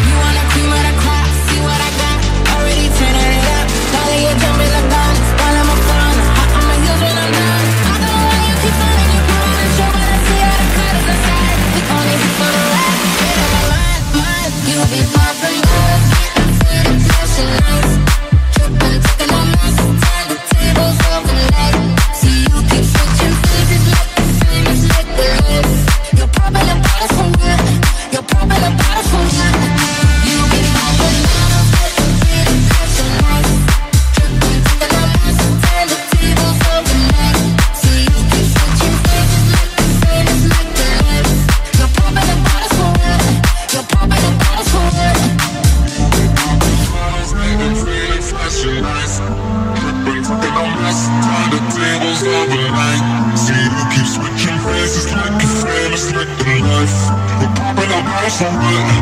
You 58.41 59.00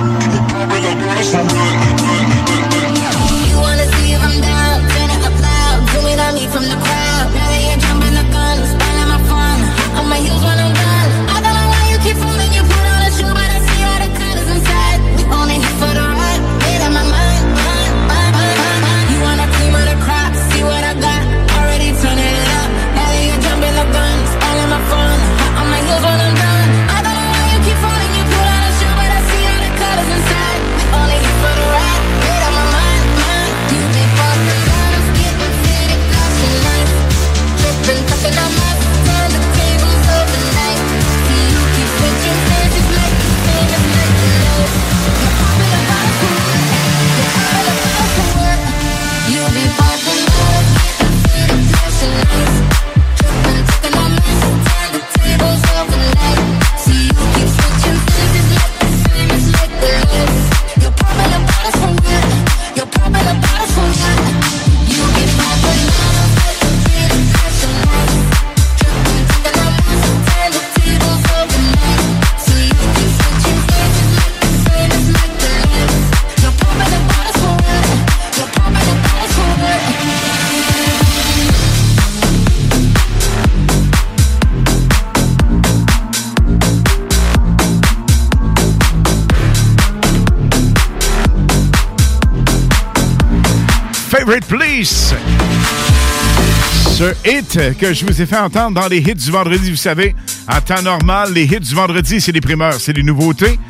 Ce 97.29 97.33
hit 97.35 97.79
que 97.79 97.93
je 97.93 98.07
vous 98.07 98.23
ai 98.23 98.25
fait 98.25 98.39
entendre 98.39 98.81
dans 98.81 98.89
les 98.89 99.01
hits 99.01 99.15
du 99.15 99.31
vendredi, 99.31 99.71
vous 99.71 99.77
savez, 99.77 100.17
en 100.51 100.63
temps 100.63 100.81
normal, 100.81 101.31
les 101.35 101.45
hits 101.45 101.61
du 101.61 101.75
vendredi, 101.75 102.23
c'est 102.23 102.33
les 102.33 102.41
primeurs, 102.41 102.73
c'est 102.73 102.95
les 102.95 103.03
nouveautés. 103.03 103.61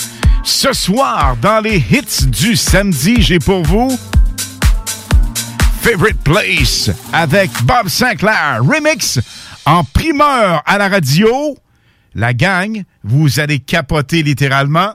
Ce 0.45 0.73
soir, 0.73 1.37
dans 1.43 1.59
les 1.59 1.79
hits 1.79 2.27
du 2.27 2.55
samedi, 2.55 3.21
j'ai 3.21 3.41
pour 3.41 3.65
vous 3.65 3.91
Favorite 5.81 6.21
Place 6.23 6.91
avec 7.13 7.51
Bob 7.65 7.89
Sinclair, 7.89 8.61
remix 8.63 9.19
en 9.67 9.83
primeur 9.83 10.63
à 10.65 10.79
la 10.79 10.89
radio. 10.89 11.57
La 12.15 12.35
gang, 12.35 12.85
vous 13.03 13.41
allez 13.41 13.59
capoter 13.59 14.23
littéralement. 14.23 14.93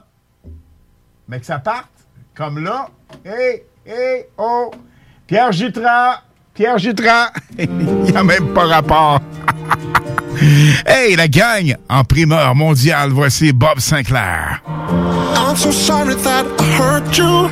Mais 1.28 1.38
que 1.38 1.44
ça 1.44 1.58
parte, 1.58 1.90
comme 2.34 2.64
là. 2.64 2.88
Hé, 3.26 3.64
hé, 3.86 4.26
oh! 4.38 4.70
Pierre 5.26 5.52
Jutras! 5.52 6.22
Pierre 6.54 6.78
Jutras! 6.78 7.32
Il 7.58 7.68
n'y 7.68 8.16
a 8.16 8.22
même 8.22 8.54
pas 8.54 8.66
rapport. 8.66 9.20
hey, 10.86 11.16
la 11.16 11.26
gang, 11.26 11.76
en 11.88 12.04
primeur 12.04 12.54
mondiale, 12.54 13.10
voici 13.10 13.52
Bob 13.52 13.80
Sinclair. 13.80 14.62
I'm 15.36 15.56
so 15.56 15.72
sorry 15.72 16.14
that 16.14 16.46
I 16.58 16.64
hurt 16.78 17.18
you. 17.18 17.48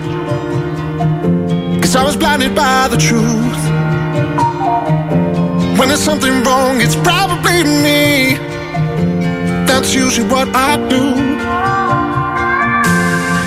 Cause 1.80 1.96
I 1.96 2.04
was 2.04 2.16
blinded 2.16 2.54
by 2.54 2.88
the 2.88 2.96
truth. 2.96 3.58
When 5.78 5.88
there's 5.88 6.00
something 6.00 6.44
wrong, 6.44 6.80
it's 6.80 6.94
probably 6.96 7.64
me. 7.64 8.38
That's 9.66 9.92
usually 9.94 10.28
what 10.28 10.48
I 10.54 10.76
do. 10.88 11.14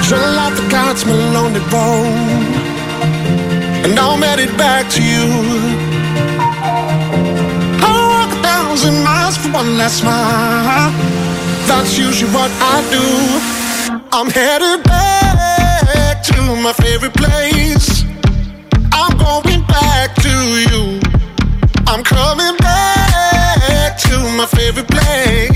Shut 0.03 0.20
out 0.20 0.53
the 0.56 0.68
gods, 0.70 1.06
my 1.06 1.14
lonely 1.34 1.62
bone. 1.72 2.55
And 3.86 3.99
I'm 3.99 4.19
headed 4.19 4.57
back 4.57 4.89
to 4.93 5.03
you. 5.03 5.27
I'll 7.86 8.09
walk 8.09 8.31
a 8.36 8.41
thousand 8.41 9.03
miles 9.03 9.38
for 9.38 9.49
one 9.51 9.77
last 9.77 9.99
smile. 9.99 10.89
That's 11.67 11.95
usually 11.95 12.31
what 12.31 12.49
I 12.73 12.81
do. 12.89 13.05
I'm 14.11 14.31
headed 14.31 14.83
back 14.86 16.23
to 16.23 16.55
my 16.65 16.73
favorite 16.73 17.13
place. 17.13 18.03
I'm 18.91 19.15
going 19.19 19.61
back 19.67 20.15
to 20.15 20.33
you. 20.65 20.99
I'm 21.86 22.03
coming 22.03 22.57
back 22.57 23.99
to 23.99 24.17
my 24.36 24.47
favorite 24.47 24.88
place. 24.88 25.55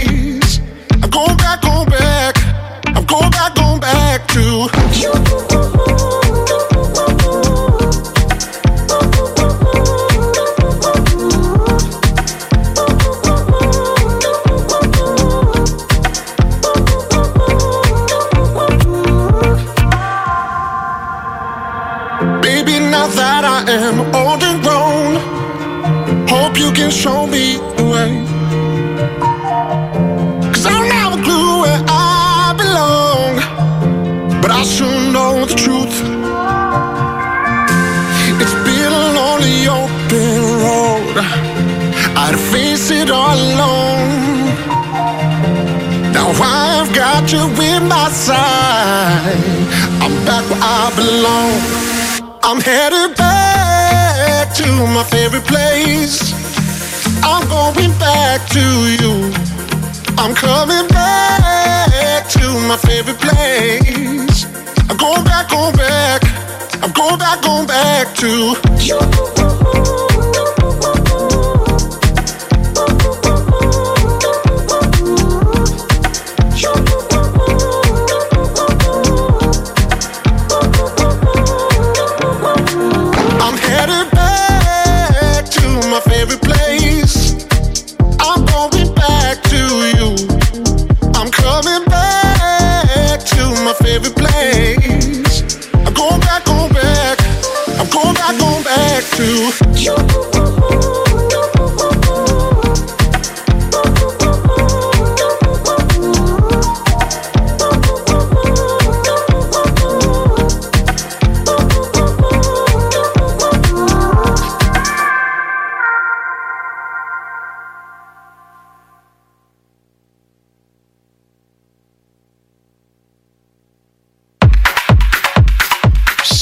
Belong. 51.20 51.60
I'm 52.44 52.62
headed 52.62 53.18
back 53.18 54.54
to 54.56 54.68
my 54.96 55.04
favorite 55.04 55.44
place. 55.44 56.32
I'm 57.22 57.46
going 57.50 57.92
back 58.00 58.48
to 58.56 58.64
you. 58.96 59.30
I'm 60.18 60.34
coming 60.34 60.88
back 60.88 62.30
to 62.30 62.46
my 62.70 62.78
favorite 62.78 63.20
place. 63.20 64.46
I'm 64.90 64.96
going 64.96 65.26
back, 65.26 65.50
going 65.50 65.76
back. 65.76 66.24
I'm 66.82 66.94
going 66.94 67.20
back, 67.20 67.42
going 67.42 67.68
back 67.68 68.16
to 68.24 68.69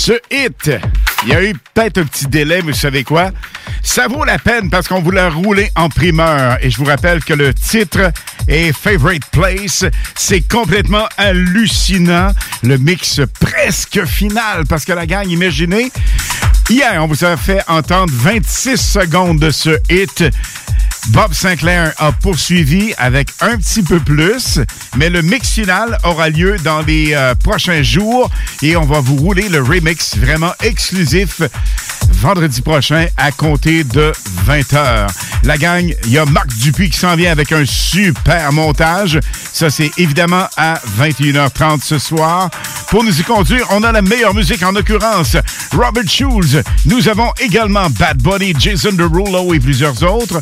Ce 0.08 0.14
hit, 0.32 0.72
il 1.24 1.30
y 1.30 1.34
a 1.34 1.44
eu 1.44 1.54
peut-être 1.74 1.98
un 1.98 2.06
petit 2.06 2.28
délai, 2.28 2.62
mais 2.64 2.72
vous 2.72 2.78
savez 2.78 3.04
quoi? 3.04 3.32
Ça 3.84 4.08
vaut 4.08 4.24
la 4.24 4.40
peine 4.40 4.70
parce 4.70 4.88
qu'on 4.88 5.02
vous 5.02 5.12
l'a 5.12 5.30
roulé 5.30 5.70
en 5.76 5.90
primeur. 5.90 6.58
Et 6.62 6.70
je 6.70 6.78
vous 6.78 6.86
rappelle 6.86 7.22
que 7.22 7.34
le 7.34 7.54
titre 7.54 8.14
est 8.48 8.72
Favorite 8.72 9.26
Place. 9.34 9.84
C'est 10.16 10.40
complètement 10.40 11.10
hallucinant. 11.18 12.32
Le 12.64 12.78
mix 12.78 13.20
presque 13.42 14.06
final 14.06 14.66
parce 14.70 14.86
que 14.86 14.94
la 14.94 15.06
gang, 15.06 15.28
imaginez, 15.28 15.92
hier, 16.70 17.04
on 17.04 17.08
vous 17.08 17.26
a 17.26 17.36
fait 17.36 17.62
entendre 17.68 18.14
26 18.16 18.78
secondes 18.78 19.40
de 19.40 19.52
ce 19.52 19.78
hit. 19.90 20.24
Bob 21.10 21.34
Sinclair 21.34 21.94
a 21.98 22.12
poursuivi 22.12 22.94
avec 22.98 23.30
un 23.42 23.58
petit 23.58 23.82
peu 23.82 24.00
plus, 24.00 24.60
mais 24.98 25.10
le 25.10 25.22
mix 25.22 25.50
final 25.50 25.98
aura 26.04 26.30
lieu 26.30 26.58
dans 26.64 26.82
les 26.82 27.14
euh, 27.14 27.34
prochains 27.36 27.82
jours 27.82 28.30
et 28.62 28.76
on 28.76 28.86
va 28.86 29.00
vous 29.00 29.16
rouler 29.16 29.50
le 29.50 29.62
remix 29.62 30.18
vraiment 30.18 30.54
exclusif 30.64 31.42
vendredi 32.12 32.62
prochain 32.62 33.08
à 33.18 33.32
compter 33.32 33.84
de 33.84 34.12
20h. 34.48 35.08
La 35.44 35.58
gang, 35.58 35.94
il 36.06 36.12
y 36.12 36.18
a 36.18 36.26
Marc 36.26 36.48
Dupuis 36.58 36.90
qui 36.90 36.98
s'en 36.98 37.16
vient 37.16 37.32
avec 37.32 37.52
un 37.52 37.64
super 37.66 38.52
montage. 38.52 39.20
Ça, 39.54 39.70
c'est 39.70 39.92
évidemment 39.98 40.48
à 40.58 40.80
21h30 41.00 41.84
ce 41.84 42.00
soir. 42.00 42.50
Pour 42.90 43.04
nous 43.04 43.20
y 43.20 43.24
conduire, 43.24 43.68
on 43.72 43.84
a 43.84 43.92
la 43.92 44.02
meilleure 44.02 44.34
musique, 44.34 44.64
en 44.64 44.72
l'occurrence 44.72 45.38
Robert 45.74 46.08
Schulz. 46.08 46.62
Nous 46.86 47.08
avons 47.08 47.32
également 47.40 47.90
Bad 47.90 48.22
Bunny, 48.22 48.54
Jason 48.58 48.94
Derulo 48.94 49.54
et 49.54 49.60
plusieurs 49.60 50.02
autres. 50.04 50.42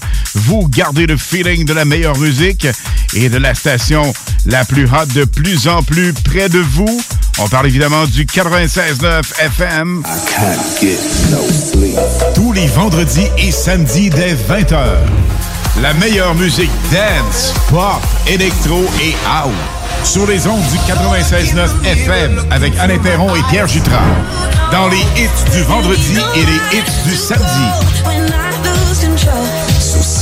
Gardez 0.64 1.06
le 1.06 1.18
feeling 1.18 1.66
de 1.66 1.74
la 1.74 1.86
meilleure 1.86 2.18
musique 2.18 2.68
et 3.14 3.30
de 3.30 3.38
la 3.38 3.54
station 3.54 4.14
la 4.46 4.64
plus 4.66 4.86
hot 4.86 5.06
de 5.14 5.26
plus 5.26 5.68
en 5.68 5.84
plus 5.84 6.14
près 6.14 6.50
de 6.50 6.60
vous. 6.60 7.02
On 7.40 7.48
parle 7.48 7.68
évidemment 7.68 8.06
du 8.06 8.26
96.9 8.26 9.22
FM. 9.40 10.04
Tous 12.34 12.52
les 12.54 12.68
vendredis 12.68 13.28
et 13.38 13.52
samedis 13.52 14.10
dès 14.10 14.34
20h. 14.34 14.78
La 15.82 15.94
meilleure 15.96 16.36
musique 16.36 16.72
dance, 16.92 17.54
pop, 17.70 18.02
électro 18.28 18.86
et 19.04 19.14
house. 19.28 19.52
Sur 20.04 20.26
les 20.28 20.48
ondes 20.48 20.64
du 20.72 20.78
96.9 20.78 21.86
FM 21.86 22.46
avec 22.52 22.74
Alain 22.80 23.00
Perron 23.00 23.36
et 23.36 23.44
Pierre 23.50 23.68
Jutras. 23.68 24.00
Dans 24.72 24.88
les 24.88 25.02
hits 25.18 25.52
du 25.54 25.64
vendredi 25.64 26.18
et 26.36 26.46
les 26.46 26.78
hits 26.78 27.10
du 27.10 27.16
samedi. 27.16 28.15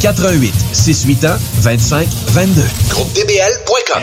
88 0.00 0.54
681 0.72 1.38
25 1.60 2.08
22. 2.32 2.62
GroupeDBL.com. 2.88 4.02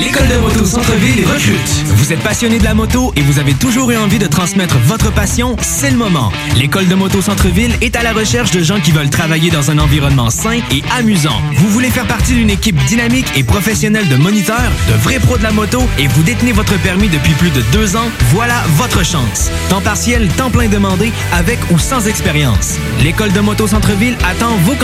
L'école 0.00 0.28
de 0.28 0.36
moto 0.36 0.64
Centre-ville 0.64 1.26
recrute. 1.26 1.84
Vous 1.86 2.12
êtes 2.12 2.20
passionné 2.20 2.58
de 2.58 2.64
la 2.64 2.72
moto 2.72 3.12
et 3.16 3.20
vous 3.20 3.38
avez 3.38 3.52
toujours 3.52 3.90
eu 3.90 3.96
envie 3.96 4.18
de 4.18 4.26
transmettre 4.26 4.76
votre 4.86 5.12
passion, 5.12 5.56
c'est 5.60 5.90
le 5.90 5.96
moment. 5.96 6.32
L'école 6.56 6.86
de 6.88 6.94
moto 6.94 7.20
Centre-ville 7.20 7.72
est 7.80 7.96
à 7.96 8.02
la 8.02 8.12
recherche 8.12 8.52
de 8.52 8.62
gens 8.62 8.80
qui 8.80 8.92
veulent 8.92 9.10
travailler 9.10 9.50
dans 9.50 9.70
un 9.70 9.78
environnement 9.78 10.30
sain 10.30 10.60
et 10.70 10.82
amusant. 10.96 11.38
Vous 11.56 11.68
voulez 11.68 11.90
faire 11.90 12.06
partie 12.06 12.32
d'une 12.32 12.50
équipe 12.50 12.76
dynamique 12.86 13.26
et 13.36 13.42
professionnelle 13.42 14.08
de 14.08 14.16
moniteurs, 14.16 14.70
de 14.88 14.94
vrais 14.94 15.18
pros 15.18 15.36
de 15.36 15.42
la 15.42 15.52
moto 15.52 15.82
et 15.98 16.06
vous 16.06 16.22
détenez 16.22 16.52
votre 16.52 16.78
permis 16.80 17.08
depuis 17.08 17.34
plus 17.34 17.50
de 17.50 17.60
deux 17.72 17.96
ans, 17.96 18.08
voilà 18.30 18.62
votre 18.76 19.04
chance. 19.04 19.50
Temps 19.68 19.82
partiel, 19.82 20.28
temps 20.28 20.50
plein 20.50 20.68
demandé, 20.68 21.12
avec 21.32 21.58
ou 21.70 21.78
sans 21.78 22.06
expérience. 22.06 22.78
L'école 23.02 23.32
de 23.32 23.40
moto 23.40 23.66
Centre-ville 23.66 24.16
attend 24.24 24.56
vos 24.64 24.74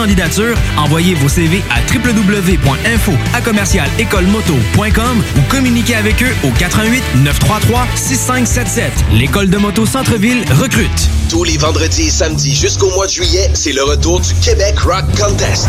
Envoyez 0.77 1.15
vos 1.15 1.29
CV 1.29 1.63
à 1.71 1.81
www.info 1.93 3.13
à 3.35 3.41
commercial 3.41 3.89
écolemoto.com 3.99 5.23
ou 5.37 5.41
communiquez 5.51 5.95
avec 5.95 6.23
eux 6.23 6.35
au 6.45 6.51
88 6.51 7.03
933 7.25 7.87
6577. 7.95 8.93
L'école 9.13 9.51
de 9.51 9.59
moto 9.59 9.87
Centre-ville 9.87 10.45
recrute. 10.53 11.09
Tous 11.29 11.45
les 11.45 11.59
vendredis 11.59 12.09
et 12.09 12.11
samedis 12.11 12.55
jusqu'au 12.55 12.91
mois 12.91 13.07
de 13.07 13.13
juillet, 13.13 13.51
c'est 13.55 13.73
le 13.73 13.83
retour 13.83 14.21
du 14.21 14.35
Québec 14.35 14.79
Rock 14.81 15.05
Contest. 15.19 15.69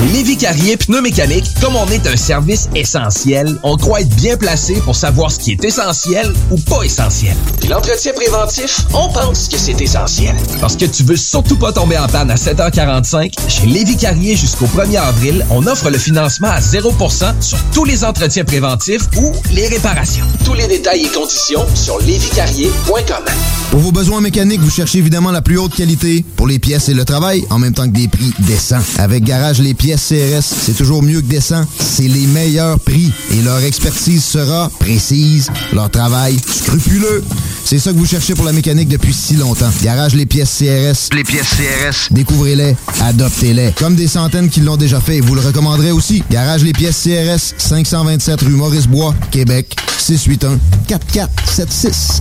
Chez 0.00 0.06
Lévi 0.14 0.36
Carrier 0.36 0.76
Pneumécanique, 0.78 1.44
comme 1.60 1.76
on 1.76 1.86
est 1.88 2.06
un 2.06 2.16
service 2.16 2.68
essentiel, 2.74 3.58
on 3.62 3.76
croit 3.76 4.00
être 4.00 4.14
bien 4.16 4.36
placé 4.36 4.74
pour 4.80 4.96
savoir 4.96 5.30
ce 5.30 5.38
qui 5.38 5.52
est 5.52 5.64
essentiel 5.64 6.32
ou 6.50 6.56
pas 6.56 6.82
essentiel. 6.82 7.36
Puis 7.60 7.68
l'entretien 7.68 8.12
préventif, 8.14 8.80
on 8.94 9.12
pense 9.12 9.48
que 9.48 9.58
c'est 9.58 9.78
essentiel. 9.80 10.34
Parce 10.60 10.76
que 10.76 10.86
tu 10.86 11.02
veux 11.02 11.16
surtout 11.16 11.56
pas 11.56 11.72
tomber 11.72 11.98
en 11.98 12.06
panne 12.06 12.30
à 12.30 12.36
7h45, 12.36 13.32
chez 13.48 13.66
Lévi 13.66 13.96
Carrier 13.96 14.36
jusqu'au 14.36 14.66
1er 14.66 15.00
avril, 15.00 15.44
on 15.50 15.66
offre 15.66 15.90
le 15.90 15.98
financement 15.98 16.48
à 16.48 16.60
0% 16.60 17.34
sur 17.40 17.58
tous 17.74 17.84
les 17.84 18.02
entretiens 18.02 18.44
préventifs 18.44 19.02
ou 19.18 19.32
les 19.52 19.68
réparations. 19.68 20.24
Tous 20.46 20.54
les 20.54 20.66
détails 20.66 21.04
et 21.04 21.08
conditions 21.08 21.66
sur 21.74 21.98
lévicarrier.com. 22.00 23.24
Pour 23.70 23.80
vos 23.80 23.92
besoins 23.92 24.20
mécaniques, 24.20 24.60
vous 24.60 24.70
cherchez 24.70 24.98
évidemment 24.98 25.30
la 25.30 25.42
plus 25.42 25.58
haute 25.58 25.74
qualité 25.74 26.24
pour 26.36 26.46
les 26.46 26.58
pièces 26.58 26.88
et 26.88 26.94
le 26.94 27.04
travail, 27.04 27.44
en 27.50 27.58
même 27.58 27.74
temps 27.74 27.86
que 27.86 27.94
des 27.94 28.08
prix 28.08 28.32
décents. 28.40 28.80
Avec 28.98 29.24
Garage 29.24 29.60
Les 29.60 29.74
Pièces, 29.74 29.89
pièces 29.90 30.08
CRS, 30.08 30.44
c'est 30.44 30.74
toujours 30.74 31.02
mieux 31.02 31.20
que 31.20 31.26
décent. 31.26 31.64
C'est 31.80 32.06
les 32.06 32.28
meilleurs 32.28 32.78
prix. 32.78 33.10
Et 33.32 33.42
leur 33.42 33.58
expertise 33.64 34.22
sera 34.22 34.70
précise, 34.78 35.50
leur 35.72 35.90
travail 35.90 36.36
scrupuleux. 36.46 37.24
C'est 37.64 37.80
ça 37.80 37.92
que 37.92 37.96
vous 37.98 38.06
cherchez 38.06 38.34
pour 38.34 38.44
la 38.44 38.52
mécanique 38.52 38.88
depuis 38.88 39.12
si 39.12 39.34
longtemps. 39.34 39.70
Garage 39.82 40.14
les 40.14 40.26
pièces 40.26 40.56
CRS. 40.58 41.08
Les 41.12 41.24
pièces 41.24 41.56
CRS. 41.56 42.12
Découvrez-les, 42.12 42.76
adoptez-les. 43.00 43.72
Comme 43.72 43.96
des 43.96 44.06
centaines 44.06 44.48
qui 44.48 44.60
l'ont 44.60 44.76
déjà 44.76 45.00
fait, 45.00 45.18
vous 45.18 45.34
le 45.34 45.40
recommanderez 45.40 45.90
aussi. 45.90 46.22
Garage 46.30 46.62
les 46.62 46.72
pièces 46.72 47.02
CRS, 47.02 47.54
527 47.58 48.42
rue 48.42 48.50
Maurice-Bois, 48.50 49.12
Québec, 49.32 49.74
681 49.98 50.60
4476. 50.86 52.20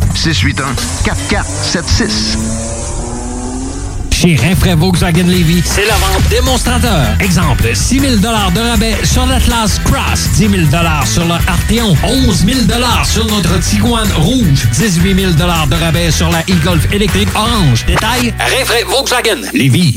681 4.19 4.19
4476. 4.19 4.19
Chez 4.19 4.35
Rinfraie 4.35 4.75
Volkswagen 4.75 5.27
Levy, 5.27 5.61
c'est 5.63 5.85
la 5.85 5.95
vente 5.95 6.27
démonstrateur. 6.29 7.15
Exemple, 7.21 7.69
6 7.73 7.99
000 8.01 8.15
de 8.17 8.27
rabais 8.27 8.97
sur 9.05 9.25
l'Atlas 9.25 9.79
Cross, 9.85 10.31
10 10.33 10.49
000 10.49 10.63
sur 11.05 11.23
le 11.23 11.35
Arteon, 11.47 11.95
11 12.03 12.45
000 12.45 12.59
sur 13.05 13.25
notre 13.27 13.57
Tiguan 13.61 14.11
Rouge, 14.17 14.67
18 14.73 15.15
000 15.15 15.31
de 15.31 15.75
rabais 15.75 16.11
sur 16.11 16.29
la 16.29 16.41
e-Golf 16.41 16.91
électrique 16.91 17.29
orange. 17.33 17.85
Détail, 17.85 18.33
Rinfraie 18.37 18.83
Volkswagen 18.83 19.41
Levy. 19.53 19.95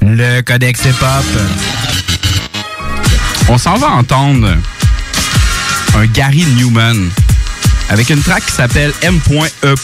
Le 0.00 0.42
Codex 0.42 0.84
Hip-Hop. 0.84 1.24
On 3.48 3.58
s'en 3.58 3.74
va 3.78 3.88
entendre 3.88 4.48
un 5.96 6.06
Gary 6.06 6.46
Newman 6.56 7.10
avec 7.88 8.10
une 8.10 8.22
track 8.22 8.44
qui 8.46 8.52
s'appelle 8.52 8.92
M.E. 9.02 9.74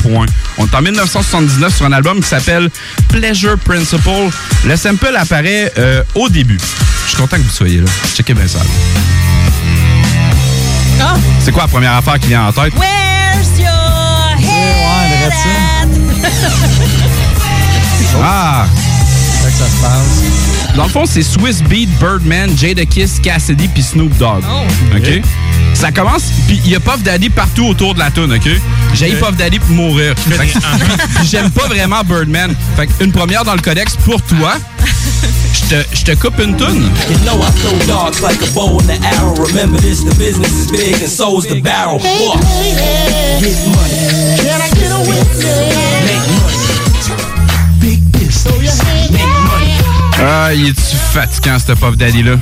On 0.58 0.66
est 0.66 0.74
en 0.74 0.82
1979 0.82 1.76
sur 1.76 1.86
un 1.86 1.92
album 1.92 2.20
qui 2.20 2.28
s'appelle 2.28 2.70
Pleasure 3.08 3.58
Principle. 3.58 4.30
Le 4.64 4.76
sample 4.76 5.16
apparaît 5.16 5.72
euh, 5.78 6.02
au 6.14 6.28
début. 6.28 6.58
Je 7.04 7.08
suis 7.08 7.16
content 7.16 7.36
que 7.36 7.42
vous 7.42 7.50
soyez 7.50 7.80
là. 7.80 7.86
Checkez 8.14 8.34
bien 8.34 8.46
ça. 8.46 8.58
Ah! 11.00 11.14
C'est 11.40 11.52
quoi 11.52 11.62
la 11.62 11.68
première 11.68 11.94
affaire 11.94 12.18
qui 12.18 12.28
vient 12.28 12.46
en 12.46 12.52
tête? 12.52 12.72
Where's 12.74 13.58
your 13.58 14.36
head 14.38 15.32
at? 15.32 15.88
Ah! 18.20 18.66
C'est 19.42 19.50
que 19.50 19.58
ça 19.58 19.66
se 19.66 19.82
passe. 19.82 20.74
Dans 20.74 20.84
le 20.84 20.88
fond, 20.90 21.06
c'est 21.06 21.22
Swiss 21.22 21.62
Beat, 21.62 21.88
Birdman, 21.98 22.50
Jada 22.56 22.84
Kiss, 22.84 23.20
Cassidy 23.22 23.68
puis 23.68 23.82
Snoop 23.82 24.16
Dogg. 24.16 24.42
OK? 24.96 25.22
Ça 25.78 25.92
commence, 25.92 26.24
puis 26.48 26.60
il 26.64 26.72
y 26.72 26.74
a 26.74 26.80
Puff 26.80 27.04
Daddy 27.04 27.30
partout 27.30 27.66
autour 27.66 27.94
de 27.94 28.00
la 28.00 28.10
tune, 28.10 28.32
OK? 28.32 28.50
J'ai. 28.94 29.12
Puff 29.12 29.36
Daddy 29.36 29.60
pour 29.60 29.70
mourir. 29.70 30.12
Fait 30.16 30.48
que- 30.48 30.52
puis 30.52 31.28
J'aime 31.30 31.50
pas 31.50 31.68
vraiment 31.68 32.02
Birdman. 32.02 32.52
Fait 32.74 32.88
une 33.00 33.12
première 33.12 33.44
dans 33.44 33.54
le 33.54 33.60
codex 33.60 33.94
pour 34.04 34.20
toi. 34.22 34.54
Je 35.70 36.02
te, 36.02 36.14
coupe 36.14 36.38
une 36.40 36.56
tune. 36.56 36.90
You 37.10 37.18
know 37.24 37.40
I 37.40 37.50
throw 37.60 37.78
dogs 37.86 38.20
like 38.22 38.42
a 38.42 38.50
bow 38.54 38.80
and 38.80 38.88
the 38.88 38.98
arrow. 39.04 39.34
Remember 39.34 39.78
this, 39.80 40.02
the 40.02 40.14
business 40.16 40.50
is 40.50 40.68
big 40.68 41.00
and 41.00 41.08
so's 41.08 41.46
the 41.46 41.60
barrel. 41.60 42.00
Fuck. 42.00 42.40
Get 43.38 43.54
money. 43.68 44.38
Can 44.42 44.60
I 44.60 44.70
get 44.74 44.90
a 44.90 44.98
witness? 44.98 46.07
Ah, 50.20 50.52
il 50.52 50.68
est-tu 50.68 50.96
fatigant, 51.12 51.58
ce 51.58 51.72
Puff 51.72 51.96
Daddy-là? 51.96 52.36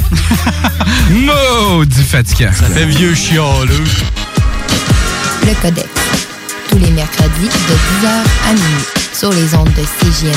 Maudit 1.10 2.02
fatigant. 2.02 2.50
Ça 2.52 2.66
fait 2.66 2.86
vieux 2.86 3.14
chialeux. 3.14 3.84
Le 5.44 5.54
Codex. 5.60 5.88
Tous 6.70 6.78
les 6.78 6.90
mercredis 6.90 7.48
de 7.48 8.06
10h 8.06 8.08
à 8.48 8.52
minuit 8.54 8.84
sur 9.12 9.30
les 9.30 9.54
ondes 9.54 9.68
de 9.68 9.82
CJMD 9.82 10.32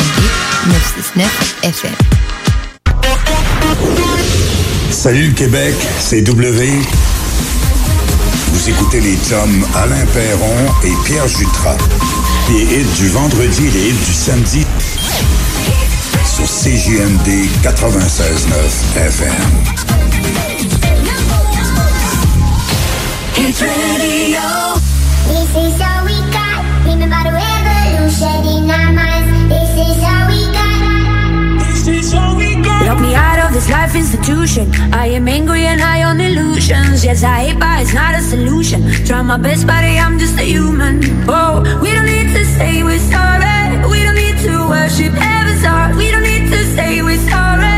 969 0.68 1.56
FM. 1.64 1.92
Salut 4.92 5.28
le 5.28 5.34
Québec, 5.34 5.76
c'est 6.00 6.22
W. 6.22 6.70
Vous 8.52 8.70
écoutez 8.70 9.00
les 9.00 9.18
chums 9.18 9.66
Alain 9.76 10.06
Perron 10.14 10.74
et 10.84 10.94
Pierre 11.06 11.28
Jutras. 11.28 11.78
Les 12.50 12.64
hits 12.64 12.98
du 12.98 13.08
vendredi 13.10 13.68
et 13.68 13.72
les 13.72 13.90
hits 13.90 14.06
du 14.06 14.14
samedi 14.14 14.66
sur 16.46 16.70
CJMD 16.70 17.28
96.9 17.64 18.96
FM. 18.96 19.80
This 23.40 23.62
is 25.56 25.80
all 25.82 26.04
we 26.06 26.20
got. 26.32 26.64
Remember 26.86 27.24
the 27.24 27.32
revolution 27.32 28.46
in 28.46 28.70
our 28.70 28.92
minds. 28.92 29.50
This 29.50 29.72
is 29.88 30.04
all 30.04 30.28
we 30.28 30.52
got. 30.54 31.60
This 31.60 31.88
is 31.88 32.14
all 32.14 32.36
we 32.36 32.56
got. 32.56 32.86
Lock 32.86 33.00
me 33.02 33.16
out 33.16 33.40
of 33.46 33.52
this 33.54 33.70
life 33.70 33.96
institution. 33.96 34.72
I 34.94 35.08
am 35.08 35.28
angry 35.28 35.66
and 35.66 35.80
high 35.82 36.04
on 36.04 36.20
illusions. 36.22 37.04
Yes, 37.04 37.24
I 37.24 37.46
hate, 37.50 37.60
but 37.60 37.82
it's 37.82 37.94
not 37.94 38.16
a 38.16 38.22
solution. 38.22 38.84
Try 39.06 39.22
my 39.22 39.38
best, 39.38 39.66
buddy, 39.68 39.98
I'm 39.98 40.18
just 40.20 40.38
a 40.40 40.44
human. 40.44 41.02
Oh, 41.28 41.62
we 41.82 41.92
don't 41.94 42.06
need 42.06 42.32
to 42.34 42.46
say 42.46 42.84
we're 42.84 43.00
sorry. 43.00 43.80
We 43.90 44.04
don't 44.04 44.16
need 44.16 44.38
to 44.46 44.68
worship 44.70 45.14
heaven's 45.14 45.64
heart. 45.66 45.96
We 45.96 46.12
don't 46.12 46.19
Say 46.80 47.02
we're 47.02 47.18
sorry. 47.18 47.69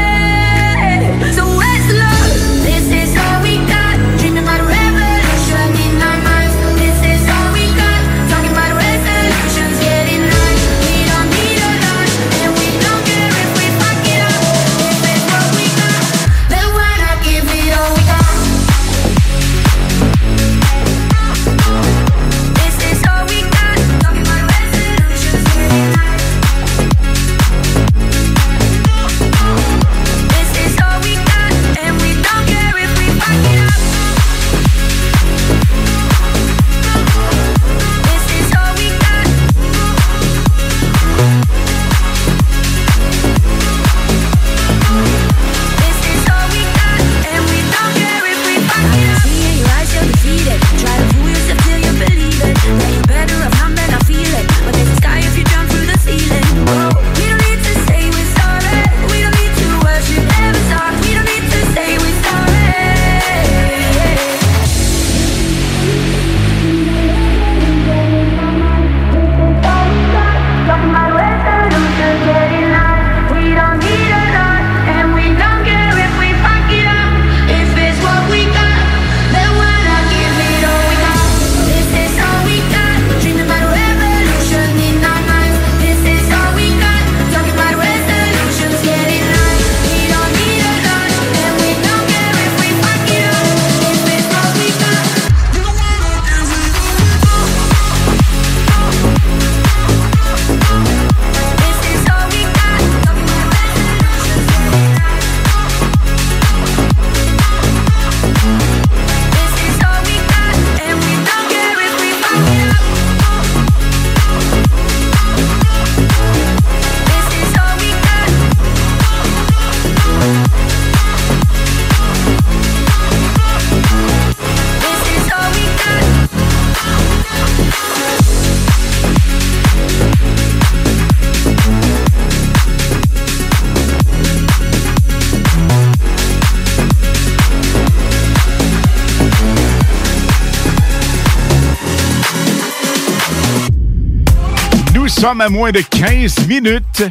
Sommes 145.21 145.41
à 145.41 145.49
moins 145.49 145.71
de 145.71 145.81
15 145.81 146.47
minutes 146.47 147.03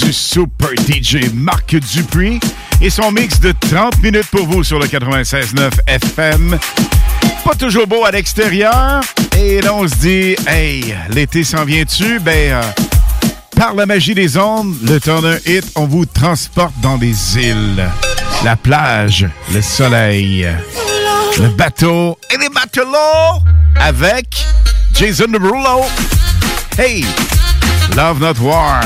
du 0.00 0.12
Super 0.12 0.70
DJ 0.88 1.32
Marc 1.34 1.74
Dupuis 1.74 2.38
et 2.80 2.90
son 2.90 3.10
mix 3.10 3.40
de 3.40 3.52
30 3.58 4.00
minutes 4.04 4.28
pour 4.30 4.46
vous 4.46 4.62
sur 4.62 4.78
le 4.78 4.86
96.9 4.86 5.72
FM. 5.88 6.60
Pas 7.44 7.54
toujours 7.56 7.88
beau 7.88 8.04
à 8.04 8.12
l'extérieur. 8.12 9.00
Et 9.36 9.60
là, 9.62 9.74
on 9.74 9.88
se 9.88 9.96
dit, 9.96 10.36
hey, 10.46 10.94
l'été 11.10 11.42
s'en 11.42 11.64
vient-tu? 11.64 12.20
Ben, 12.20 12.52
euh, 12.52 12.62
par 13.56 13.74
la 13.74 13.84
magie 13.84 14.14
des 14.14 14.38
ondes, 14.38 14.76
le 14.84 15.00
temps 15.00 15.20
d'un 15.20 15.38
hit, 15.44 15.64
on 15.74 15.86
vous 15.86 16.06
transporte 16.06 16.78
dans 16.82 16.98
des 16.98 17.36
îles. 17.36 17.84
La 18.44 18.54
plage, 18.54 19.26
le 19.52 19.60
soleil, 19.60 20.46
le 21.36 21.48
bateau 21.48 22.16
et 22.32 22.38
les 22.38 22.48
matelots 22.48 23.42
avec 23.80 24.28
Jason 24.92 25.26
Derulo. 25.26 25.84
Hey, 26.78 27.04
Love 27.94 28.20
Not 28.20 28.40
War. 28.40 28.80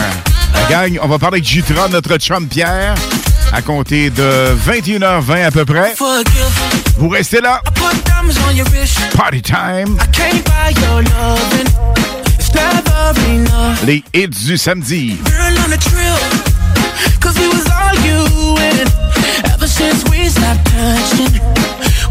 La 0.54 0.68
gang, 0.68 0.98
on 1.02 1.08
va 1.08 1.18
parler 1.18 1.36
avec 1.36 1.48
Jutra, 1.48 1.88
notre 1.88 2.18
chum 2.18 2.46
Pierre, 2.48 2.94
à 3.52 3.62
compter 3.62 4.10
de 4.10 4.56
21h20 4.66 5.46
à 5.46 5.50
peu 5.50 5.64
près. 5.64 5.94
Vous 6.98 7.08
restez 7.08 7.40
là. 7.40 7.62
Party 9.16 9.42
time. 9.42 9.96
Les 13.86 14.02
hits 14.12 14.28
du 14.28 14.56
samedi. 14.56 15.16
Ever 19.60 19.68
since 19.68 20.04
we 20.08 20.28
stopped 20.28 20.66
touching 20.66 21.40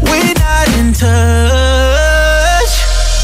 We're 0.02 0.34
not 0.34 0.68
in 0.78 0.92
touch 0.92 2.09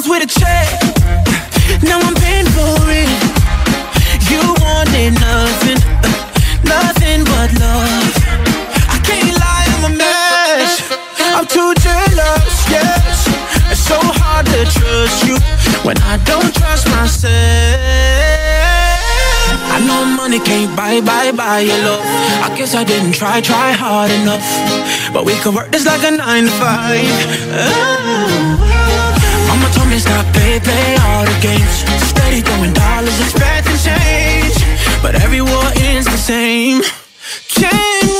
Solved 0.00 0.10
with 0.10 0.22
a 0.22 0.40
check. 0.40 0.68
Now 1.82 1.98
I'm 2.00 2.14
paying 2.14 2.46
for 2.56 2.78
it. 2.88 3.10
You 4.30 4.40
wanted 4.62 5.14
nothing, 5.20 5.80
nothing 6.64 7.24
but 7.24 7.50
love. 7.58 8.14
I 8.88 8.98
can't 9.04 9.34
lie, 9.38 9.66
I'm 9.74 9.92
a 9.92 9.96
mess. 9.96 10.70
I'm 11.18 11.46
too 11.46 11.74
jealous, 11.80 12.54
yes. 12.70 13.28
It's 13.70 13.80
so 13.80 13.98
hard 14.00 14.46
to 14.46 14.64
trust 14.64 15.26
you 15.26 15.36
when 15.84 15.96
I 16.02 16.16
don't 16.24 16.54
trust 16.54 16.86
myself. 16.88 17.32
I 19.72 19.78
know 19.86 20.04
money 20.16 20.40
can't 20.40 20.76
buy, 20.76 21.00
buy, 21.00 21.32
buy 21.32 21.60
your 21.60 21.78
love. 21.78 22.02
I 22.44 22.54
guess 22.56 22.74
I 22.74 22.84
didn't 22.84 23.12
try, 23.12 23.40
try 23.40 23.72
hard 23.72 24.10
enough. 24.10 24.44
But 25.12 25.24
we 25.24 25.34
could 25.40 25.54
work 25.54 25.70
this 25.70 25.86
like 25.86 26.04
a 26.04 26.10
nine 26.10 26.44
to 26.44 26.50
five. 26.50 27.06
Oh. 27.52 28.79
Told 29.80 29.92
me 29.92 29.98
stop, 29.98 30.26
play, 30.34 30.60
play 30.60 30.96
all 31.06 31.24
the 31.24 31.38
games. 31.40 31.76
Steady 32.10 32.42
throwing 32.42 32.74
dollars, 32.74 33.18
expecting 33.18 33.78
change. 33.78 34.54
But 35.00 35.14
every 35.14 35.40
war 35.40 35.64
ends 35.76 36.04
the 36.04 36.18
same. 36.18 36.82
Can 37.48 38.19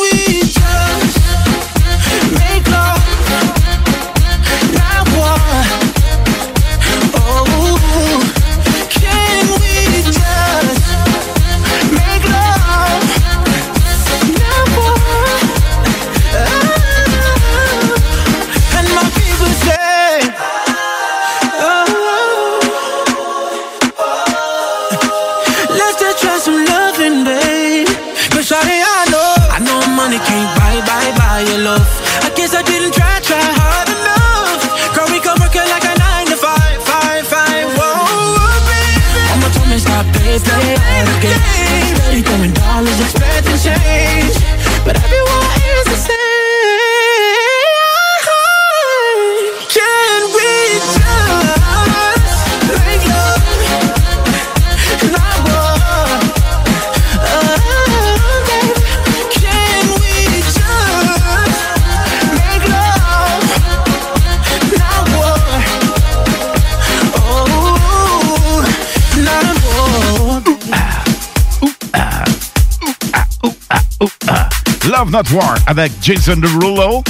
Love 75.00 75.12
Not 75.12 75.32
War 75.32 75.56
avec 75.66 75.92
Jason 76.02 76.36
Derulo. 76.36 77.02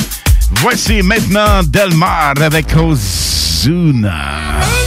Voici 0.62 1.02
maintenant 1.02 1.64
Delmar 1.64 2.34
avec 2.40 2.66
Ozuna. 2.76 4.79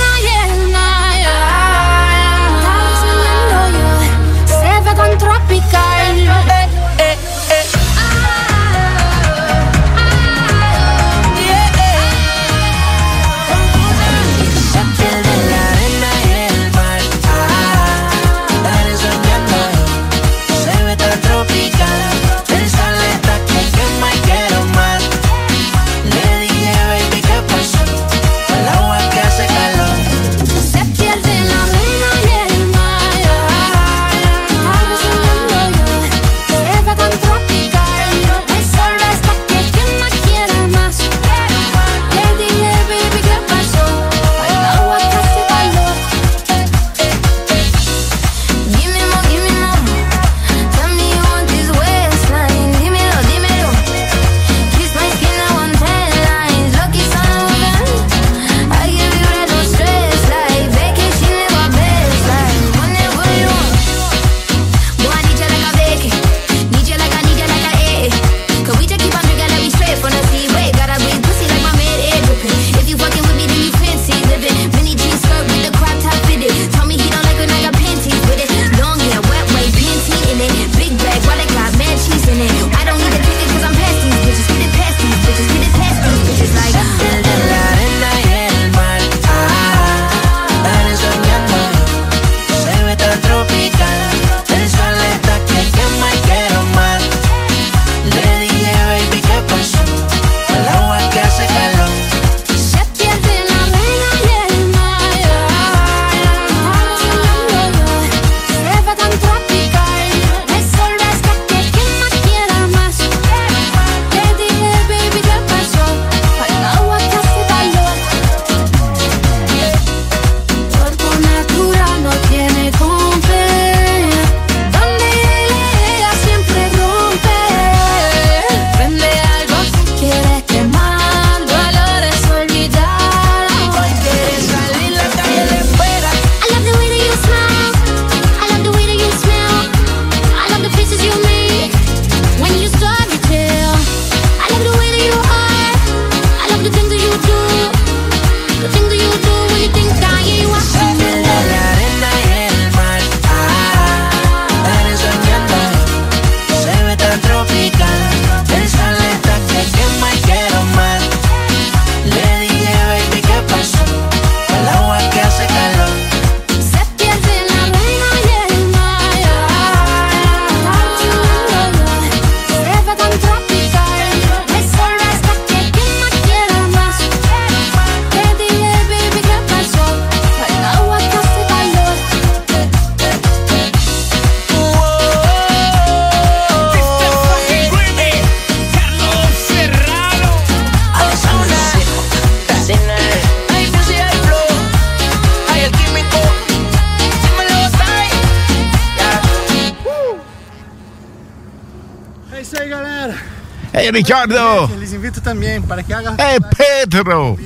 Ricardo. 204.04 204.70
Invitam 204.94 205.24
também 205.24 205.62
para 205.62 205.82
que 205.82 205.94
haga. 205.94 206.16
Pedro. 206.58 207.40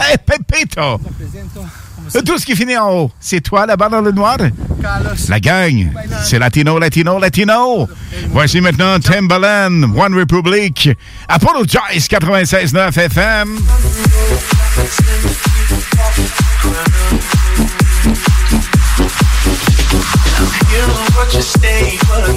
Hey, 0.00 0.16
Pepito. 0.16 0.98
Tout 2.24 2.38
ce 2.38 2.46
qui 2.46 2.56
finit 2.56 2.78
en 2.78 2.90
haut, 2.90 3.12
c'est 3.20 3.42
toi 3.42 3.66
là-bas 3.66 3.90
dans 3.90 4.00
le 4.00 4.10
noir? 4.10 4.38
Carlos. 4.80 5.10
La 5.28 5.38
gang, 5.38 5.92
c'est 6.24 6.38
Latino, 6.38 6.78
Latino, 6.78 7.18
Latino. 7.18 7.86
Voici 8.30 8.62
maintenant 8.62 8.98
Timbaland, 8.98 9.94
One 9.94 10.14
Republic, 10.14 10.88
Apologize 11.28 12.08
96.9 12.08 12.96
FM. 12.96 13.58
You 20.72 22.29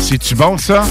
C'est-tu 0.00 0.34
bon, 0.34 0.56
ça? 0.56 0.84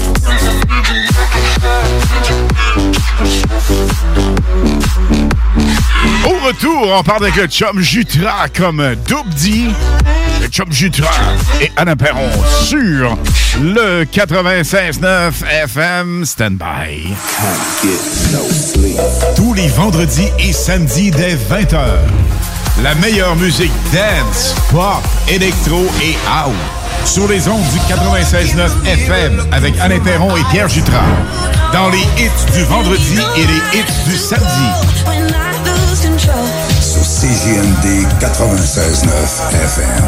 Au 6.24 6.46
retour, 6.46 6.94
on 6.96 7.02
parle 7.02 7.24
avec 7.24 7.34
le 7.34 7.46
chum 7.48 7.80
Jutra 7.80 8.48
comme 8.56 8.94
Doubdi, 9.08 9.70
le 10.40 10.46
chum 10.46 10.70
Jutra 10.70 11.10
et 11.60 11.72
Anna 11.76 11.96
Perron 11.96 12.30
sur 12.62 13.18
le 13.60 14.04
96.9 14.04 15.32
FM 15.64 16.24
Standby. 16.24 17.12
Tous 19.34 19.54
les 19.54 19.68
vendredis 19.68 20.28
et 20.38 20.52
samedis 20.52 21.10
dès 21.10 21.34
20h. 21.34 21.78
La 22.82 22.94
meilleure 22.96 23.36
musique 23.36 23.72
dance, 23.92 24.54
pop, 24.70 25.02
électro 25.28 25.86
et 26.02 26.16
house. 26.28 26.52
Sur 27.04 27.28
les 27.28 27.46
ondes 27.48 27.62
du 27.72 27.78
96.9 27.78 28.84
FM 28.86 29.40
avec 29.52 29.78
Alain 29.78 30.00
Perron 30.00 30.36
et 30.36 30.42
Pierre 30.50 30.68
Jutras. 30.68 31.04
Dans 31.72 31.88
les 31.90 32.02
hits 32.18 32.52
du 32.52 32.64
vendredi 32.64 33.18
et 33.36 33.46
les 33.46 33.78
hits 33.78 34.08
du 34.08 34.16
samedi. 34.16 34.70
Sur 36.80 37.02
CJMD 37.02 38.06
96.9 38.20 39.08
FM. 39.64 40.04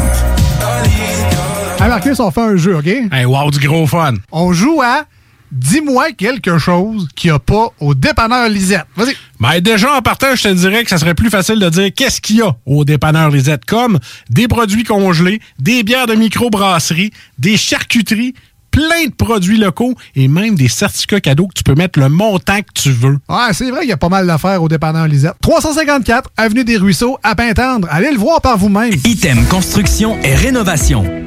Hey 1.79 1.87
Marcus, 1.87 2.19
on 2.19 2.31
fait 2.31 2.41
un 2.41 2.55
jeu, 2.57 2.75
OK? 2.77 2.87
Hey, 2.87 3.25
wow, 3.25 3.49
du 3.49 3.65
gros 3.65 3.87
fun. 3.87 4.15
On 4.31 4.51
joue 4.51 4.81
à 4.81 5.03
Dis-moi 5.51 6.11
quelque 6.11 6.57
chose 6.57 7.07
qu'il 7.15 7.29
n'y 7.31 7.35
a 7.35 7.39
pas 7.39 7.69
au 7.79 7.95
dépanneur 7.95 8.49
Lisette. 8.49 8.85
Vas-y. 8.95 9.15
Ben 9.39 9.59
déjà, 9.61 9.95
en 9.95 10.01
partant, 10.01 10.35
je 10.35 10.43
te 10.43 10.53
dirais 10.53 10.83
que 10.83 10.89
ça 10.89 10.97
serait 10.97 11.13
plus 11.13 11.29
facile 11.29 11.59
de 11.59 11.69
dire 11.69 11.89
qu'est-ce 11.95 12.19
qu'il 12.21 12.37
y 12.37 12.41
a 12.41 12.55
au 12.65 12.83
dépanneur 12.85 13.29
Lisette, 13.29 13.65
comme 13.65 13.99
des 14.29 14.47
produits 14.47 14.83
congelés, 14.83 15.41
des 15.59 15.83
bières 15.83 16.07
de 16.07 16.15
microbrasserie, 16.15 17.11
des 17.37 17.55
charcuteries, 17.55 18.33
plein 18.71 19.05
de 19.07 19.13
produits 19.13 19.57
locaux 19.57 19.95
et 20.15 20.27
même 20.27 20.55
des 20.55 20.67
certificats 20.67 21.19
cadeaux 21.21 21.47
que 21.47 21.53
tu 21.55 21.63
peux 21.63 21.73
mettre 21.75 21.99
le 21.99 22.09
montant 22.09 22.59
que 22.59 22.73
tu 22.75 22.91
veux. 22.91 23.17
Ouais, 23.29 23.53
c'est 23.53 23.71
vrai 23.71 23.81
qu'il 23.81 23.89
y 23.89 23.93
a 23.93 23.97
pas 23.97 24.09
mal 24.09 24.27
d'affaires 24.27 24.61
au 24.61 24.67
dépanneur 24.67 25.07
Lisette. 25.07 25.33
354 25.41 26.29
Avenue 26.37 26.63
des 26.63 26.77
Ruisseaux, 26.77 27.17
à 27.23 27.35
Pintendre. 27.35 27.87
Allez 27.89 28.11
le 28.11 28.17
voir 28.17 28.41
par 28.41 28.57
vous-même. 28.57 28.93
Item 29.05 29.43
Construction 29.45 30.17
et 30.23 30.35
Rénovation. 30.35 31.26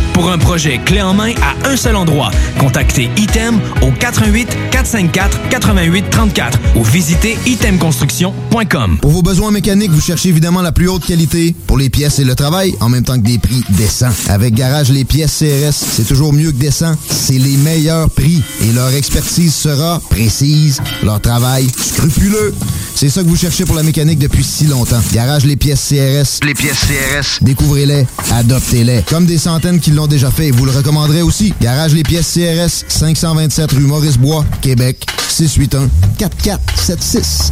Pour 0.13 0.29
un 0.29 0.37
projet 0.37 0.79
clé 0.85 1.01
en 1.01 1.13
main 1.13 1.33
à 1.41 1.69
un 1.69 1.75
seul 1.75 1.95
endroit, 1.95 2.31
contactez 2.59 3.09
Item 3.17 3.59
au 3.81 3.91
88 3.91 4.47
454 4.71 5.49
88 5.49 6.05
34 6.09 6.59
ou 6.75 6.83
visitez 6.83 7.37
itemconstruction.com. 7.45 8.97
Pour 9.01 9.11
vos 9.11 9.21
besoins 9.21 9.51
mécaniques, 9.51 9.91
vous 9.91 10.01
cherchez 10.01 10.29
évidemment 10.29 10.61
la 10.61 10.71
plus 10.71 10.89
haute 10.89 11.05
qualité 11.05 11.55
pour 11.67 11.77
les 11.77 11.89
pièces 11.89 12.19
et 12.19 12.23
le 12.23 12.35
travail, 12.35 12.75
en 12.81 12.89
même 12.89 13.03
temps 13.03 13.15
que 13.15 13.25
des 13.25 13.37
prix 13.37 13.63
décents. 13.69 14.11
Avec 14.27 14.53
Garage, 14.53 14.89
les 14.91 15.05
pièces 15.05 15.39
CRS, 15.39 15.73
c'est 15.73 16.07
toujours 16.07 16.33
mieux 16.33 16.51
que 16.51 16.57
décent. 16.57 16.95
C'est 17.09 17.37
les 17.37 17.57
meilleurs 17.57 18.09
prix 18.09 18.41
et 18.61 18.71
leur 18.73 18.93
expertise 18.93 19.53
sera 19.55 20.01
précise, 20.09 20.81
leur 21.03 21.21
travail 21.21 21.67
scrupuleux. 21.77 22.53
C'est 22.95 23.09
ça 23.09 23.23
que 23.23 23.27
vous 23.27 23.37
cherchez 23.37 23.65
pour 23.65 23.75
la 23.75 23.83
mécanique 23.83 24.19
depuis 24.19 24.43
si 24.43 24.65
longtemps. 24.65 25.01
Garage, 25.13 25.45
les 25.45 25.55
pièces 25.55 25.87
CRS. 25.89 26.45
Les 26.45 26.53
pièces 26.53 26.81
CRS. 26.81 27.39
Découvrez-les, 27.41 28.05
adoptez-les. 28.31 29.03
Comme 29.09 29.25
des 29.25 29.37
centaines 29.37 29.79
qui 29.79 29.91
l'ont 29.91 30.00
déjà 30.07 30.31
fait, 30.31 30.51
vous 30.51 30.65
le 30.65 30.71
recommanderez 30.71 31.21
aussi. 31.21 31.53
Garage, 31.61 31.93
les 31.93 32.03
pièces 32.03 32.33
CRS, 32.33 32.85
527 32.87 33.71
rue 33.71 33.81
Maurice-Bois, 33.81 34.45
Québec, 34.61 35.05
681 35.29 35.89
4476. 36.17 37.51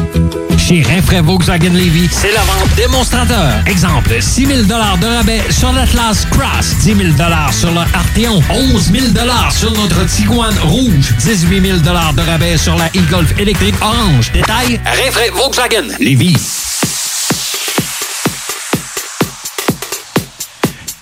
Chez 0.67 0.83
Rinfraie 0.83 1.21
Volkswagen 1.21 1.73
Levy, 1.73 2.07
c'est 2.11 2.31
la 2.31 2.41
vente 2.41 2.75
démonstrateur. 2.75 3.63
Exemple, 3.65 4.21
6 4.21 4.45
000 4.45 4.61
de 4.63 4.73
rabais 5.05 5.41
sur 5.49 5.73
l'Atlas 5.73 6.25
Cross, 6.29 6.75
10 6.83 6.95
000 6.95 7.09
sur 7.51 7.71
le 7.71 7.79
Arteon, 7.79 8.43
11 8.49 8.91
000 8.91 9.05
sur 9.51 9.71
notre 9.71 10.05
Tiguan 10.05 10.53
Rouge, 10.63 11.15
18 11.19 11.61
000 11.61 11.77
de 11.79 12.21
rabais 12.21 12.57
sur 12.57 12.75
la 12.75 12.85
e-Golf 12.87 13.33
électrique 13.39 13.75
orange. 13.81 14.31
Détail, 14.33 14.79
Rinfraie 14.85 15.31
Volkswagen 15.31 15.95
Levy. 15.99 16.37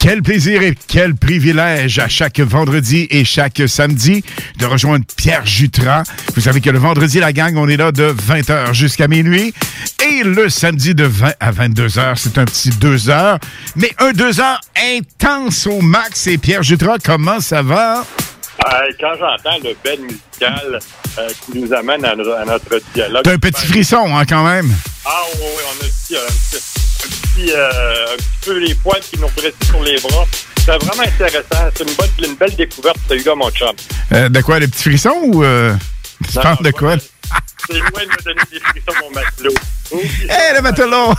Quel 0.09 0.23
plaisir 0.23 0.63
et 0.63 0.73
quel 0.87 1.13
privilège 1.13 1.99
à 1.99 2.07
chaque 2.07 2.39
vendredi 2.39 3.05
et 3.11 3.23
chaque 3.23 3.61
samedi 3.67 4.23
de 4.57 4.65
rejoindre 4.65 5.05
Pierre 5.15 5.45
Jutras. 5.45 6.01
Vous 6.33 6.41
savez 6.41 6.61
que 6.61 6.71
le 6.71 6.79
vendredi, 6.79 7.19
la 7.19 7.31
gang, 7.31 7.55
on 7.57 7.67
est 7.69 7.77
là 7.77 7.91
de 7.91 8.11
20h 8.11 8.73
jusqu'à 8.73 9.07
minuit. 9.07 9.53
Et 10.03 10.23
le 10.23 10.49
samedi 10.49 10.95
de 10.95 11.03
20 11.03 11.33
à 11.39 11.51
22h, 11.51 12.15
c'est 12.15 12.39
un 12.39 12.45
petit 12.45 12.71
2 12.71 13.11
heures. 13.11 13.37
Mais 13.75 13.91
un 13.99 14.11
2 14.11 14.39
heures 14.41 14.59
intense 14.95 15.67
au 15.67 15.79
max. 15.79 16.25
Et 16.25 16.39
Pierre 16.39 16.63
Jutras, 16.63 16.97
comment 17.05 17.39
ça 17.39 17.61
va? 17.61 17.99
Euh, 17.99 18.71
quand 18.99 19.13
j'entends 19.13 19.57
le 19.63 19.75
bed 19.83 19.99
musical 20.01 20.79
euh, 21.19 21.27
qui 21.45 21.59
nous 21.59 21.71
amène 21.71 22.03
à, 22.03 22.15
no- 22.15 22.31
à 22.33 22.45
notre 22.45 22.81
dialogue. 22.95 23.21
T'as 23.25 23.33
un 23.33 23.37
petit 23.37 23.67
frisson, 23.67 24.17
hein, 24.17 24.25
quand 24.27 24.43
même? 24.43 24.73
Ah 25.05 25.21
oui, 25.35 25.39
oui, 25.39 25.63
on 25.67 25.85
a 25.85 25.87
dit 25.87 26.88
petit, 26.99 27.11
un 27.11 27.45
petit, 27.45 27.51
euh, 27.53 28.13
un 28.13 28.17
petit 28.17 28.45
peu 28.45 28.57
les 28.59 28.75
poils 28.75 29.01
qui 29.01 29.19
nous 29.19 29.27
dressent 29.35 29.53
sur 29.67 29.83
les 29.83 29.99
bras. 29.99 30.25
C'est 30.65 30.77
vraiment 30.83 31.03
intéressant. 31.03 31.69
C'est 31.75 31.83
une, 31.87 31.95
bonne, 31.95 32.09
une 32.29 32.35
belle 32.35 32.55
découverte, 32.55 32.97
ce 33.07 33.13
Hugo, 33.15 33.35
mon 33.35 33.49
chum. 33.51 33.69
Euh, 34.11 34.29
de 34.29 34.41
quoi, 34.41 34.59
le 34.59 34.67
petit 34.67 34.83
frisson 34.83 35.13
ou... 35.23 35.43
Euh, 35.43 35.73
tu 36.29 36.35
Non, 36.37 36.41
parles 36.43 36.63
de 36.63 36.71
quoi? 36.71 36.95
C'est 37.67 37.77
loin 37.77 38.01
de 38.03 38.09
me 38.09 38.23
donner 38.23 38.41
des 38.51 38.59
frissons, 38.59 38.99
mon 39.01 39.11
matelot. 39.11 39.53
Hé, 39.91 40.55
le 40.55 40.61
matelot! 40.61 41.13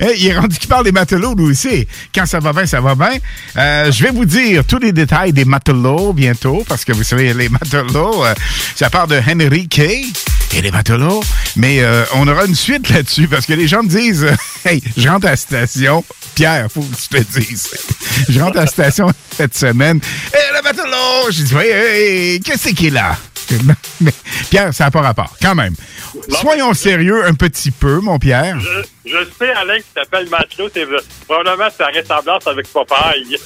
Hey, 0.00 0.18
il 0.18 0.26
est 0.26 0.36
rendu 0.36 0.58
qu'il 0.58 0.68
parle 0.68 0.84
des 0.84 0.92
matelots, 0.92 1.34
lui 1.34 1.46
aussi. 1.46 1.86
Quand 2.14 2.26
ça 2.26 2.38
va 2.38 2.52
bien, 2.52 2.66
ça 2.66 2.80
va 2.80 2.94
bien. 2.94 3.12
Euh, 3.56 3.90
je 3.90 4.02
vais 4.02 4.10
vous 4.10 4.24
dire 4.24 4.64
tous 4.64 4.78
les 4.78 4.92
détails 4.92 5.32
des 5.32 5.44
matelots 5.44 6.12
bientôt, 6.12 6.64
parce 6.68 6.84
que 6.84 6.92
vous 6.92 7.02
savez, 7.02 7.32
les 7.32 7.48
matelots, 7.48 8.24
euh, 8.24 8.34
ça 8.74 8.90
part 8.90 9.06
de 9.06 9.18
Henry 9.18 9.68
Kay 9.68 10.04
et 10.54 10.60
les 10.62 10.70
matelots. 10.70 11.22
Mais 11.56 11.80
euh, 11.80 12.04
on 12.14 12.26
aura 12.28 12.44
une 12.44 12.54
suite 12.54 12.88
là-dessus, 12.90 13.28
parce 13.28 13.46
que 13.46 13.54
les 13.54 13.68
gens 13.68 13.82
me 13.82 13.88
disent, 13.88 14.26
hey, 14.64 14.82
je 14.96 15.08
rentre 15.08 15.26
à 15.26 15.30
la 15.30 15.36
station. 15.36 16.04
Pierre, 16.34 16.68
faut 16.70 16.82
que 16.82 16.94
tu 16.94 17.08
te 17.08 17.16
le 17.16 17.24
dises. 17.40 17.70
Je 18.28 18.38
rentre 18.40 18.58
à 18.58 18.62
la 18.62 18.66
station 18.66 19.10
cette 19.34 19.56
semaine. 19.56 20.00
Hé, 20.32 20.38
le 20.54 20.62
matelot! 20.62 21.30
Je 21.30 21.42
dis, 21.42 21.56
hey, 21.56 22.40
qu'est-ce 22.40 22.70
qui 22.70 22.88
est 22.88 22.90
là? 22.90 23.16
Mais, 24.00 24.12
Pierre, 24.50 24.74
ça 24.74 24.84
n'a 24.84 24.90
pas 24.90 25.02
rapport, 25.02 25.36
quand 25.40 25.54
même. 25.54 25.74
Soyons 26.28 26.74
sérieux 26.74 27.24
un 27.24 27.34
petit 27.34 27.70
peu, 27.70 28.00
mon 28.00 28.18
Pierre. 28.18 28.58
Je, 28.60 29.10
je 29.10 29.16
sais, 29.38 29.50
Alain, 29.52 29.78
qui 29.78 29.86
t'appelle 29.94 30.28
matelot, 30.28 30.68
c'est 30.72 30.86
probablement 31.26 31.68
sa 31.76 31.86
ressemblance 31.86 32.46
avec 32.46 32.66
Popeye. 32.72 33.38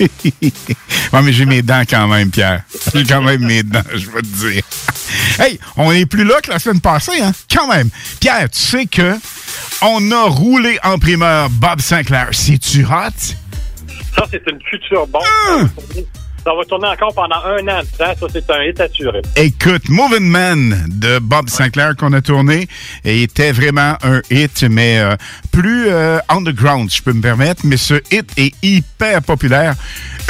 ouais, 0.00 1.22
mais 1.22 1.32
j'ai 1.32 1.44
mes 1.44 1.62
dents 1.62 1.82
quand 1.88 2.08
même, 2.08 2.30
Pierre. 2.30 2.62
J'ai 2.94 3.04
quand 3.04 3.22
même 3.22 3.44
mes 3.44 3.62
dents, 3.62 3.82
je 3.92 4.10
vais 4.10 4.22
te 4.22 4.50
dire. 4.50 4.62
Hey, 5.40 5.58
on 5.76 5.90
est 5.90 6.06
plus 6.06 6.24
là 6.24 6.40
que 6.40 6.50
la 6.50 6.58
semaine 6.58 6.80
passée, 6.80 7.20
hein? 7.20 7.32
Quand 7.52 7.66
même. 7.66 7.88
Pierre, 8.20 8.48
tu 8.50 8.60
sais 8.60 8.86
que 8.86 9.16
on 9.82 10.12
a 10.12 10.24
roulé 10.24 10.78
en 10.84 10.98
primeur 10.98 11.48
Bob 11.50 11.80
Sinclair. 11.80 12.28
C'est-tu 12.32 12.84
hot? 12.84 13.34
Ça, 14.14 14.24
c'est 14.30 14.42
une 14.48 14.60
future 14.62 15.06
bombe. 15.06 15.68
Ça 16.44 16.54
va 16.54 16.64
tourner 16.64 16.88
encore 16.88 17.14
pendant 17.14 17.36
un 17.44 17.66
an. 17.68 17.82
Ça, 17.96 18.14
ça 18.14 18.26
c'est 18.32 18.50
un 18.50 18.62
hit 18.62 18.80
assuré. 18.80 19.22
Écoute, 19.36 19.88
Moving 19.88 20.26
Man 20.26 20.86
de 20.88 21.18
Bob 21.18 21.48
Sinclair 21.48 21.96
qu'on 21.96 22.12
a 22.12 22.20
tourné 22.22 22.66
et 23.04 23.22
était 23.22 23.52
vraiment 23.52 23.96
un 24.02 24.22
hit, 24.30 24.62
mais 24.62 24.98
euh, 25.00 25.16
plus 25.52 25.88
euh, 25.88 26.18
underground, 26.28 26.90
je 26.90 27.02
peux 27.02 27.12
me 27.12 27.22
permettre. 27.22 27.62
Mais 27.64 27.76
ce 27.76 27.94
hit 28.10 28.30
est 28.36 28.54
hyper 28.62 29.22
populaire. 29.22 29.74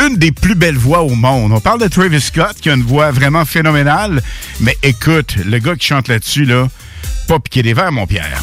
Une 0.01 0.17
des 0.17 0.33
plus 0.33 0.55
belles 0.55 0.77
voix 0.79 1.03
au 1.03 1.15
monde. 1.15 1.53
On 1.53 1.61
parle 1.61 1.81
de 1.81 1.89
Travis 1.89 2.21
Scott 2.21 2.57
qui 2.61 2.71
a 2.71 2.75
une 2.75 2.83
voix 2.83 3.11
vraiment 3.11 3.45
phénoménale. 3.45 4.21
Mais 4.61 4.77
écoute, 4.83 5.37
le 5.37 5.59
gars 5.59 5.77
qui 5.77 5.87
chante 5.87 6.09
là-dessus, 6.09 6.45
là, 6.45 6.69
pas 7.29 7.39
piquer 7.39 7.63
des 7.63 7.75
verres, 7.75 7.93
mon 7.93 8.07
Pierre. 8.07 8.41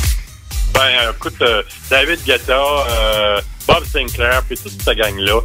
Ben, 0.73 0.81
euh, 0.81 1.11
écoute, 1.11 1.41
euh, 1.41 1.63
David 1.89 2.19
Guetta, 2.23 2.53
euh, 2.53 3.41
Bob 3.67 3.83
Sinclair, 3.85 4.41
puis 4.47 4.57
toute 4.57 4.81
cette 4.81 4.97
gang-là, 4.97 5.41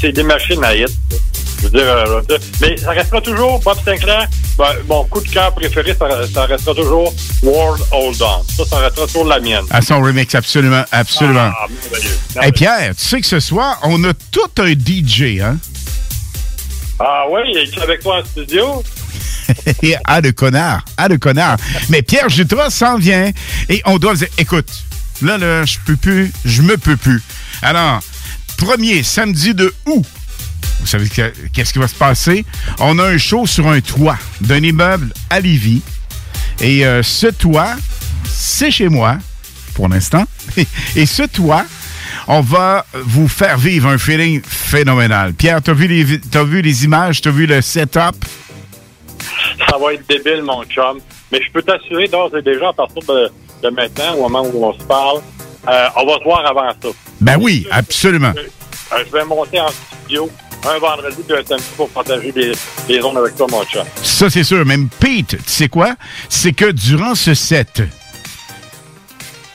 c'est 0.00 0.12
des 0.12 0.22
machines 0.22 0.64
à 0.64 0.74
hit. 0.74 0.88
Je 1.58 1.66
veux 1.66 1.70
dire, 1.70 1.82
euh, 1.84 2.22
mais 2.62 2.76
ça 2.78 2.90
restera 2.92 3.20
toujours, 3.20 3.60
Bob 3.60 3.76
Sinclair, 3.84 4.26
ben, 4.56 4.72
mon 4.88 5.04
coup 5.04 5.20
de 5.20 5.28
cœur 5.28 5.54
préféré, 5.54 5.94
ça, 5.94 6.08
ça 6.32 6.46
restera 6.46 6.74
toujours 6.74 7.14
World 7.42 7.82
Hold 7.92 8.22
On. 8.22 8.42
Ça, 8.44 8.64
ça 8.64 8.78
restera 8.78 9.06
toujours 9.06 9.26
la 9.26 9.40
mienne. 9.40 9.64
À 9.68 9.82
son 9.82 10.00
remix, 10.00 10.34
absolument, 10.34 10.84
absolument. 10.90 11.50
Ah, 11.54 11.66
merveilleux. 11.68 12.18
Hey 12.40 12.52
Pierre, 12.52 12.94
tu 12.96 13.04
sais 13.04 13.20
que 13.20 13.26
ce 13.26 13.40
soir, 13.40 13.78
on 13.82 14.02
a 14.04 14.14
tout 14.30 14.50
un 14.58 14.72
DJ, 14.72 15.40
hein? 15.42 15.58
Ah 16.98 17.24
oui, 17.30 17.40
il 17.46 17.58
est 17.58 17.82
avec 17.82 18.00
toi 18.00 18.20
en 18.20 18.24
studio? 18.24 18.82
Ah 20.04 20.20
de 20.20 20.30
connard, 20.30 20.84
ah 20.96 21.08
de 21.08 21.16
connard. 21.16 21.56
Mais 21.88 22.02
Pierre 22.02 22.28
Jutras 22.28 22.70
s'en 22.70 22.96
vient 22.98 23.32
et 23.68 23.82
on 23.84 23.98
doit 23.98 24.14
dire, 24.14 24.28
écoute, 24.38 24.68
là, 25.22 25.38
là, 25.38 25.64
je 25.64 25.78
peux 25.84 25.96
plus, 25.96 26.32
je 26.44 26.62
me 26.62 26.76
peux 26.76 26.96
plus. 26.96 27.20
Alors, 27.62 28.00
premier 28.56 29.02
samedi 29.02 29.54
de 29.54 29.72
août, 29.86 30.04
vous 30.80 30.86
savez 30.86 31.08
que- 31.08 31.32
qu'est-ce 31.52 31.72
qui 31.72 31.78
va 31.78 31.88
se 31.88 31.94
passer? 31.94 32.44
On 32.78 32.98
a 32.98 33.04
un 33.04 33.18
show 33.18 33.46
sur 33.46 33.68
un 33.68 33.80
toit 33.80 34.18
d'un 34.40 34.62
immeuble 34.62 35.12
à 35.28 35.40
Lévis. 35.40 35.82
Et 36.60 36.86
euh, 36.86 37.02
ce 37.02 37.26
toit, 37.26 37.74
c'est 38.24 38.70
chez 38.70 38.88
moi, 38.88 39.18
pour 39.74 39.88
l'instant. 39.88 40.24
Et 40.96 41.06
ce 41.06 41.22
toit, 41.24 41.64
On 42.26 42.40
va 42.42 42.84
vous 42.92 43.26
faire 43.28 43.56
vivre 43.58 43.88
un 43.88 43.98
feeling 43.98 44.40
phénoménal. 44.46 45.32
Pierre, 45.32 45.60
t'as 45.62 45.72
vu 45.72 45.86
les, 45.88 46.04
vu 46.04 46.62
les 46.62 46.84
images, 46.84 47.20
t'as 47.20 47.30
vu 47.30 47.46
le 47.46 47.60
setup? 47.60 48.24
Ça 49.68 49.76
va 49.80 49.94
être 49.94 50.06
débile, 50.08 50.42
mon 50.42 50.62
chum. 50.64 50.98
Mais 51.32 51.40
je 51.44 51.50
peux 51.52 51.62
t'assurer 51.62 52.06
d'ores 52.08 52.36
et 52.36 52.42
déjà, 52.42 52.68
à 52.68 52.72
partir 52.72 53.02
de, 53.08 53.30
de 53.62 53.68
maintenant, 53.74 54.14
au 54.16 54.28
moment 54.28 54.42
où 54.52 54.64
on 54.64 54.72
se 54.78 54.84
parle, 54.84 55.20
euh, 55.68 55.88
on 55.96 56.06
va 56.06 56.18
se 56.18 56.24
voir 56.24 56.46
avant 56.46 56.70
ça. 56.82 56.88
Ben 57.20 57.36
oui, 57.40 57.66
absolument. 57.70 58.32
Euh, 58.36 59.04
je 59.06 59.12
vais 59.12 59.24
monter 59.24 59.60
en 59.60 59.68
studio 59.68 60.30
un 60.68 60.78
vendredi 60.78 61.22
puis 61.26 61.36
un 61.36 61.44
samedi 61.44 61.64
pour 61.76 61.88
partager 61.90 62.32
des, 62.32 62.52
des 62.86 63.02
ondes 63.02 63.16
avec 63.18 63.36
toi, 63.36 63.46
mon 63.50 63.64
chum. 63.64 63.84
Ça, 64.02 64.28
c'est 64.28 64.44
sûr. 64.44 64.64
Même 64.64 64.88
Pete, 64.88 65.36
tu 65.36 65.38
sais 65.46 65.68
quoi? 65.68 65.94
C'est 66.28 66.52
que 66.52 66.70
durant 66.70 67.14
ce 67.14 67.34
set, 67.34 67.82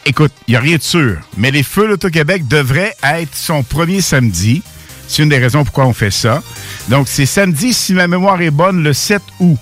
écoute, 0.05 0.31
il 0.47 0.51
n'y 0.51 0.57
a 0.57 0.59
rien 0.59 0.77
de 0.77 0.81
sûr, 0.81 1.17
mais 1.37 1.51
les 1.51 1.63
Feux 1.63 1.87
l'Auto-Québec 1.87 2.47
devraient 2.47 2.95
être 3.03 3.35
son 3.35 3.63
premier 3.63 4.01
samedi. 4.01 4.63
C'est 5.07 5.21
une 5.23 5.29
des 5.29 5.37
raisons 5.37 5.63
pourquoi 5.63 5.85
on 5.85 5.93
fait 5.93 6.11
ça. 6.11 6.41
Donc, 6.89 7.07
c'est 7.07 7.27
samedi, 7.27 7.73
si 7.73 7.93
ma 7.93 8.07
mémoire 8.07 8.41
est 8.41 8.51
bonne, 8.51 8.83
le 8.83 8.93
7 8.93 9.21
août. 9.39 9.57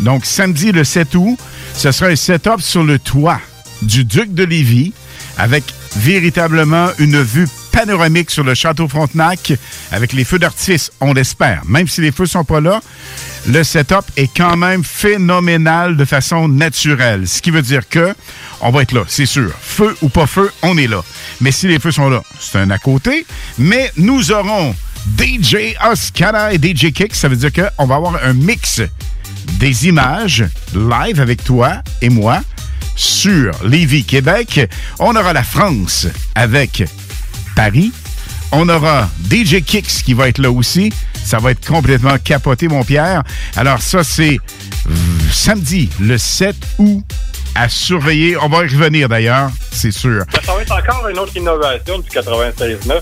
Donc, 0.00 0.24
samedi, 0.24 0.72
le 0.72 0.84
7 0.84 1.14
août, 1.14 1.38
ce 1.74 1.92
sera 1.92 2.10
un 2.10 2.16
setup 2.16 2.60
sur 2.60 2.82
le 2.84 2.98
toit 2.98 3.40
du 3.82 4.04
Duc 4.04 4.32
de 4.32 4.44
Lévis 4.44 4.92
avec 5.36 5.64
véritablement 5.96 6.88
une 6.98 7.22
vue 7.22 7.48
panoramique 7.72 8.30
sur 8.30 8.44
le 8.44 8.54
château 8.54 8.88
Frontenac 8.88 9.52
avec 9.92 10.12
les 10.12 10.24
feux 10.24 10.38
d'artifice, 10.38 10.90
on 11.00 11.12
l'espère. 11.12 11.62
Même 11.66 11.88
si 11.88 12.00
les 12.00 12.12
feux 12.12 12.26
sont 12.26 12.44
pas 12.44 12.60
là, 12.60 12.80
le 13.46 13.62
setup 13.62 14.04
est 14.16 14.30
quand 14.34 14.56
même 14.56 14.82
phénoménal 14.84 15.96
de 15.96 16.04
façon 16.04 16.48
naturelle. 16.48 17.28
Ce 17.28 17.40
qui 17.40 17.50
veut 17.50 17.62
dire 17.62 17.88
que 17.88 18.14
on 18.60 18.70
va 18.70 18.82
être 18.82 18.92
là, 18.92 19.02
c'est 19.06 19.26
sûr. 19.26 19.52
Feu 19.60 19.96
ou 20.02 20.08
pas 20.08 20.26
feu, 20.26 20.50
on 20.62 20.76
est 20.76 20.88
là. 20.88 21.02
Mais 21.40 21.52
si 21.52 21.68
les 21.68 21.78
feux 21.78 21.92
sont 21.92 22.08
là, 22.08 22.22
c'est 22.40 22.58
un 22.58 22.70
à 22.70 22.78
côté. 22.78 23.24
Mais 23.58 23.92
nous 23.96 24.32
aurons 24.32 24.74
DJ 25.16 25.76
Oscana 25.88 26.52
et 26.52 26.58
DJ 26.58 26.92
Kick. 26.92 27.14
Ça 27.14 27.28
veut 27.28 27.36
dire 27.36 27.52
qu'on 27.52 27.86
va 27.86 27.94
avoir 27.94 28.22
un 28.22 28.32
mix 28.32 28.80
des 29.58 29.86
images 29.86 30.44
live 30.74 31.20
avec 31.20 31.44
toi 31.44 31.82
et 32.02 32.08
moi 32.10 32.42
sur 32.98 33.52
Lévis, 33.64 34.04
Québec. 34.04 34.68
On 34.98 35.14
aura 35.14 35.32
la 35.32 35.44
France 35.44 36.06
avec 36.34 36.84
Paris. 37.54 37.92
On 38.50 38.68
aura 38.68 39.08
DJ 39.30 39.62
Kicks 39.62 40.02
qui 40.04 40.14
va 40.14 40.28
être 40.28 40.38
là 40.38 40.50
aussi. 40.50 40.92
Ça 41.24 41.38
va 41.38 41.52
être 41.52 41.66
complètement 41.66 42.18
capoté, 42.18 42.66
mon 42.68 42.82
Pierre. 42.82 43.22
Alors 43.56 43.80
ça, 43.80 44.02
c'est 44.02 44.38
samedi, 45.32 45.88
le 46.00 46.18
7 46.18 46.56
août, 46.78 47.04
à 47.54 47.68
surveiller. 47.68 48.36
On 48.38 48.48
va 48.48 48.64
y 48.64 48.68
revenir 48.68 49.08
d'ailleurs, 49.08 49.50
c'est 49.70 49.92
sûr. 49.92 50.24
Ça 50.44 50.54
va 50.54 50.62
être 50.62 50.72
encore 50.72 51.08
une 51.08 51.18
autre 51.18 51.36
innovation 51.36 51.98
du 51.98 52.08
96.9 52.08 53.00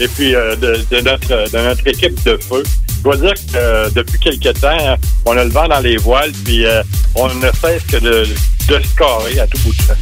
et 0.00 0.08
puis 0.08 0.34
euh, 0.34 0.56
de 0.56 1.00
notre 1.00 1.86
équipe 1.86 2.22
de 2.24 2.36
feu. 2.36 2.62
Dois 3.08 3.16
dire 3.16 3.32
que 3.32 3.56
euh, 3.56 3.88
depuis 3.88 4.18
quelques 4.18 4.60
temps, 4.60 4.98
on 5.24 5.34
a 5.34 5.42
le 5.42 5.48
vent 5.48 5.66
dans 5.66 5.80
les 5.80 5.96
voiles, 5.96 6.30
puis 6.44 6.66
euh, 6.66 6.82
on 7.14 7.32
ne 7.36 7.48
cesse 7.52 7.82
que 7.84 7.96
de, 7.96 8.26
de 8.68 8.82
scorer 8.84 9.40
à 9.40 9.46
tout 9.46 9.56
bout 9.64 9.74
de 9.74 9.80
champ. 9.80 9.94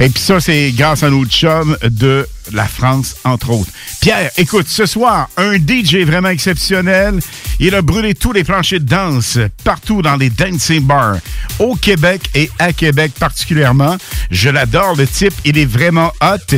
Et 0.00 0.08
puis 0.08 0.22
ça, 0.22 0.40
c'est 0.40 0.70
grâce 0.70 1.02
à 1.02 1.10
nos 1.10 1.26
chums 1.26 1.76
de 1.82 2.26
la 2.54 2.66
France, 2.66 3.16
entre 3.24 3.50
autres. 3.50 3.70
Pierre, 4.00 4.30
écoute, 4.38 4.66
ce 4.66 4.86
soir, 4.86 5.28
un 5.36 5.56
DJ 5.56 6.06
vraiment 6.06 6.30
exceptionnel. 6.30 7.20
Il 7.60 7.74
a 7.74 7.82
brûlé 7.82 8.14
tous 8.14 8.32
les 8.32 8.44
planchers 8.44 8.80
de 8.80 8.86
danse 8.86 9.38
partout 9.62 10.00
dans 10.00 10.16
les 10.16 10.30
dancing 10.30 10.80
bars, 10.80 11.18
au 11.58 11.74
Québec 11.74 12.22
et 12.34 12.50
à 12.58 12.72
Québec 12.72 13.12
particulièrement. 13.20 13.98
Je 14.30 14.48
l'adore, 14.48 14.96
le 14.96 15.06
type. 15.06 15.34
Il 15.44 15.58
est 15.58 15.66
vraiment 15.66 16.14
hot. 16.22 16.56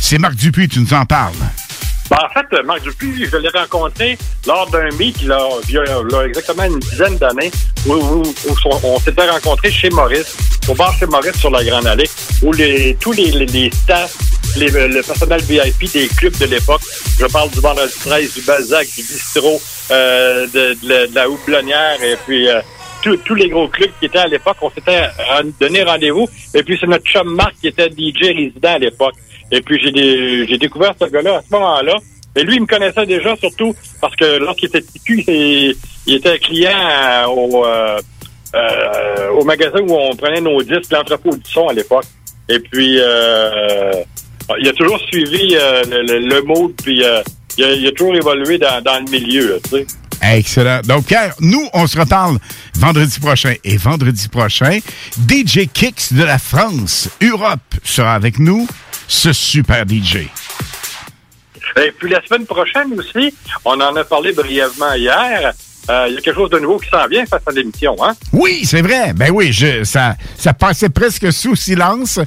C'est 0.00 0.18
Marc 0.18 0.36
Dupuis, 0.36 0.68
tu 0.68 0.78
nous 0.78 0.94
en 0.94 1.04
parles. 1.04 1.34
Ben, 2.10 2.16
en 2.24 2.28
fait, 2.30 2.62
Marc 2.64 2.82
Dupuis, 2.82 3.26
je 3.30 3.36
l'ai 3.36 3.50
rencontré 3.50 4.16
lors 4.46 4.68
d'un 4.70 4.88
meet 4.98 5.16
il 5.20 5.28
y 5.28 5.32
a, 5.76 6.24
exactement 6.26 6.64
une 6.64 6.78
dizaine 6.78 7.16
d'années 7.18 7.50
où, 7.86 7.92
où- 7.92 8.22
où 8.22 8.54
on 8.82 8.98
s'était 8.98 9.28
rencontrés 9.28 9.70
chez 9.70 9.90
Maurice, 9.90 10.34
au 10.68 10.74
bar 10.74 10.94
chez 10.98 11.04
Maurice 11.06 11.36
sur 11.38 11.50
la 11.50 11.62
Grande 11.62 11.86
Allée, 11.86 12.08
où 12.42 12.52
les, 12.52 12.96
tous 12.98 13.12
les, 13.12 13.30
les, 13.30 13.46
les 13.46 13.70
le 14.56 15.02
personnel 15.02 15.42
VIP 15.42 15.92
des 15.92 16.08
clubs 16.08 16.36
de 16.38 16.46
l'époque, 16.46 16.80
je 17.20 17.26
parle 17.26 17.50
du 17.50 17.60
Vendredi 17.60 17.92
13, 18.04 18.32
du 18.34 18.40
Balzac, 18.40 18.86
du 18.96 19.02
Bistrot, 19.02 19.60
euh, 19.90 20.46
de, 20.46 20.74
de 20.82 20.88
la- 20.88 21.06
de 21.08 21.14
la 21.14 21.28
Houblonnière 21.28 22.02
et 22.02 22.16
puis 22.26 22.48
euh, 22.48 22.60
tous- 23.02 23.34
les 23.34 23.48
gros 23.48 23.68
clubs 23.68 23.90
qui 24.00 24.06
étaient 24.06 24.18
à 24.18 24.26
l'époque, 24.26 24.56
on 24.62 24.70
s'était 24.70 25.08
donné 25.60 25.82
rendez-vous. 25.82 26.28
Et 26.54 26.62
puis 26.62 26.76
c'est 26.80 26.86
notre 26.86 27.04
chum 27.04 27.34
Marc 27.34 27.54
qui 27.60 27.68
était 27.68 27.88
DJ 27.90 28.26
résident 28.34 28.74
à 28.74 28.78
l'époque. 28.78 29.14
Et 29.50 29.60
puis 29.60 29.80
j'ai 29.82 29.90
dé- 29.92 30.46
j'ai 30.46 30.58
découvert 30.58 30.94
ce 31.00 31.06
gars-là 31.06 31.36
à 31.38 31.42
ce 31.42 31.52
moment-là. 31.54 31.96
Et 32.36 32.42
lui, 32.42 32.56
il 32.56 32.60
me 32.62 32.66
connaissait 32.66 33.06
déjà 33.06 33.34
surtout 33.36 33.74
parce 34.00 34.14
que 34.14 34.38
lorsqu'il 34.38 34.68
était 34.68 34.82
c'est- 35.06 35.76
il 36.06 36.14
était 36.14 36.38
client 36.38 36.70
euh, 36.72 37.26
au, 37.26 37.64
euh, 37.66 37.98
euh, 38.54 39.28
au 39.30 39.44
magasin 39.44 39.80
où 39.80 39.94
on 39.94 40.14
prenait 40.14 40.40
nos 40.40 40.62
disques, 40.62 40.92
l'entrepôt 40.92 41.30
du 41.30 41.50
son 41.50 41.68
à 41.68 41.72
l'époque. 41.72 42.04
Et 42.48 42.58
puis, 42.60 42.94
il 42.94 43.00
a 43.02 44.72
toujours 44.76 44.98
suivi 45.00 45.54
le, 45.54 46.40
mode, 46.42 46.72
puis 46.82 47.02
il, 47.58 47.86
a, 47.86 47.92
toujours 47.92 48.16
évolué 48.16 48.56
dans, 48.56 48.80
dans 48.82 49.04
le 49.04 49.10
milieu, 49.10 49.60
tu 49.64 49.70
sais. 49.70 49.86
Excellent. 50.22 50.80
Donc, 50.82 51.06
Pierre, 51.06 51.34
nous, 51.40 51.68
on 51.72 51.86
se 51.86 51.98
reparle 51.98 52.38
vendredi 52.74 53.18
prochain. 53.20 53.54
Et 53.64 53.76
vendredi 53.76 54.28
prochain, 54.28 54.78
DJ 55.28 55.68
Kicks 55.72 56.12
de 56.12 56.24
la 56.24 56.38
France, 56.38 57.08
Europe, 57.22 57.60
sera 57.84 58.14
avec 58.14 58.38
nous, 58.38 58.66
ce 59.06 59.32
super 59.32 59.84
DJ. 59.88 60.28
Et 61.76 61.92
puis 61.92 62.10
la 62.10 62.24
semaine 62.24 62.46
prochaine 62.46 62.98
aussi, 62.98 63.34
on 63.64 63.80
en 63.80 63.94
a 63.94 64.04
parlé 64.04 64.32
brièvement 64.32 64.94
hier. 64.94 65.52
Euh, 65.88 66.06
Il 66.08 66.14
y 66.14 66.18
a 66.18 66.20
quelque 66.20 66.34
chose 66.34 66.50
de 66.50 66.58
nouveau 66.58 66.78
qui 66.78 66.88
s'en 66.88 67.06
vient 67.06 67.24
face 67.26 67.42
à 67.46 67.50
l'émission, 67.50 67.96
hein? 68.02 68.14
Oui, 68.32 68.62
c'est 68.64 68.82
vrai. 68.82 69.12
Ben 69.14 69.30
oui, 69.32 69.52
je, 69.52 69.84
ça, 69.84 70.16
ça 70.36 70.52
passait 70.52 70.88
presque 70.88 71.32
sous 71.32 71.56
silence. 71.56 72.18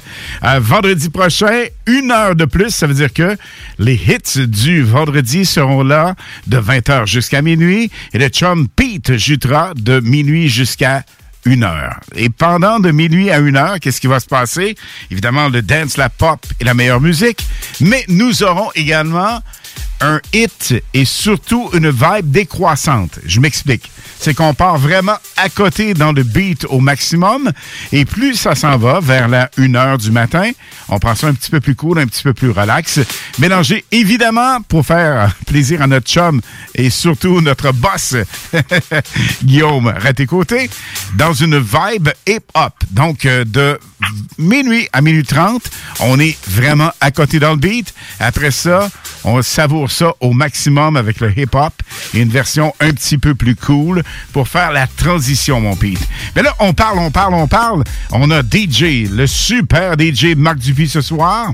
Euh, 0.44 0.58
vendredi 0.60 1.08
prochain, 1.10 1.64
une 1.86 2.10
heure 2.10 2.34
de 2.34 2.44
plus, 2.44 2.70
ça 2.70 2.86
veut 2.86 2.94
dire 2.94 3.12
que 3.12 3.36
les 3.78 3.94
hits 3.94 4.46
du 4.46 4.82
vendredi 4.82 5.44
seront 5.44 5.82
là 5.82 6.14
de 6.46 6.58
20h 6.58 7.06
jusqu'à 7.06 7.42
minuit 7.42 7.90
et 8.12 8.18
le 8.18 8.28
chum 8.28 8.68
Pete 8.68 9.16
Jutra 9.16 9.72
de 9.74 10.00
minuit 10.00 10.48
jusqu'à 10.48 11.04
une 11.44 11.64
heure. 11.64 11.98
Et 12.14 12.28
pendant 12.30 12.78
de 12.78 12.90
minuit 12.90 13.30
à 13.30 13.38
une 13.38 13.56
heure, 13.56 13.80
qu'est-ce 13.80 14.00
qui 14.00 14.06
va 14.06 14.20
se 14.20 14.26
passer? 14.26 14.76
Évidemment, 15.10 15.48
le 15.48 15.62
dance, 15.62 15.96
la 15.96 16.08
pop 16.08 16.38
et 16.60 16.64
la 16.64 16.74
meilleure 16.74 17.00
musique. 17.00 17.44
Mais 17.80 18.04
nous 18.08 18.42
aurons 18.42 18.70
également 18.74 19.40
un 20.02 20.20
hit 20.32 20.74
et 20.94 21.04
surtout 21.04 21.70
une 21.72 21.90
vibe 21.90 22.30
décroissante. 22.30 23.20
Je 23.24 23.40
m'explique. 23.40 23.90
C'est 24.18 24.34
qu'on 24.34 24.54
part 24.54 24.78
vraiment 24.78 25.16
à 25.36 25.48
côté 25.48 25.94
dans 25.94 26.12
le 26.12 26.22
beat 26.22 26.64
au 26.68 26.80
maximum 26.80 27.50
et 27.92 28.04
plus 28.04 28.34
ça 28.34 28.54
s'en 28.54 28.76
va 28.78 29.00
vers 29.00 29.28
la 29.28 29.50
1 29.58 29.74
heure 29.74 29.98
du 29.98 30.10
matin, 30.10 30.50
on 30.88 30.98
prend 30.98 31.14
ça 31.14 31.28
un 31.28 31.34
petit 31.34 31.50
peu 31.50 31.60
plus 31.60 31.74
cool, 31.74 31.98
un 31.98 32.06
petit 32.06 32.22
peu 32.22 32.34
plus 32.34 32.50
relax. 32.50 33.00
Mélangé 33.38 33.84
évidemment 33.92 34.60
pour 34.62 34.84
faire 34.84 35.34
plaisir 35.46 35.82
à 35.82 35.86
notre 35.86 36.08
chum 36.08 36.40
et 36.74 36.90
surtout 36.90 37.40
notre 37.40 37.72
boss 37.72 38.16
Guillaume 39.44 39.86
Raté-Côté 39.86 40.68
dans 41.14 41.32
une 41.32 41.58
vibe 41.58 42.08
hip-hop. 42.26 42.74
Donc 42.90 43.24
euh, 43.26 43.44
de 43.44 43.78
minuit 44.38 44.88
à 44.92 45.00
minuit 45.02 45.24
30, 45.24 45.62
on 46.00 46.18
est 46.18 46.36
vraiment 46.48 46.90
à 47.00 47.10
côté 47.10 47.38
dans 47.38 47.50
le 47.50 47.56
beat. 47.56 47.92
Après 48.20 48.50
ça, 48.50 48.88
on 49.24 49.40
savoure 49.42 49.90
ça 49.90 50.12
au 50.20 50.32
maximum 50.32 50.96
avec 50.96 51.20
le 51.20 51.30
hip-hop 51.38 51.72
et 52.14 52.20
une 52.20 52.28
version 52.30 52.72
un 52.80 52.90
petit 52.90 53.18
peu 53.18 53.34
plus 53.34 53.54
cool 53.56 54.02
pour 54.32 54.48
faire 54.48 54.72
la 54.72 54.86
transition, 54.86 55.60
mon 55.60 55.76
Pete. 55.76 56.00
Mais 56.34 56.42
là, 56.42 56.54
on 56.58 56.72
parle, 56.72 56.98
on 56.98 57.10
parle, 57.10 57.34
on 57.34 57.46
parle. 57.48 57.84
On 58.10 58.30
a 58.30 58.42
DJ, 58.42 59.08
le 59.10 59.26
super 59.26 59.94
DJ 59.98 60.34
Marc 60.36 60.58
Dupuis 60.58 60.88
ce 60.88 61.00
soir. 61.00 61.50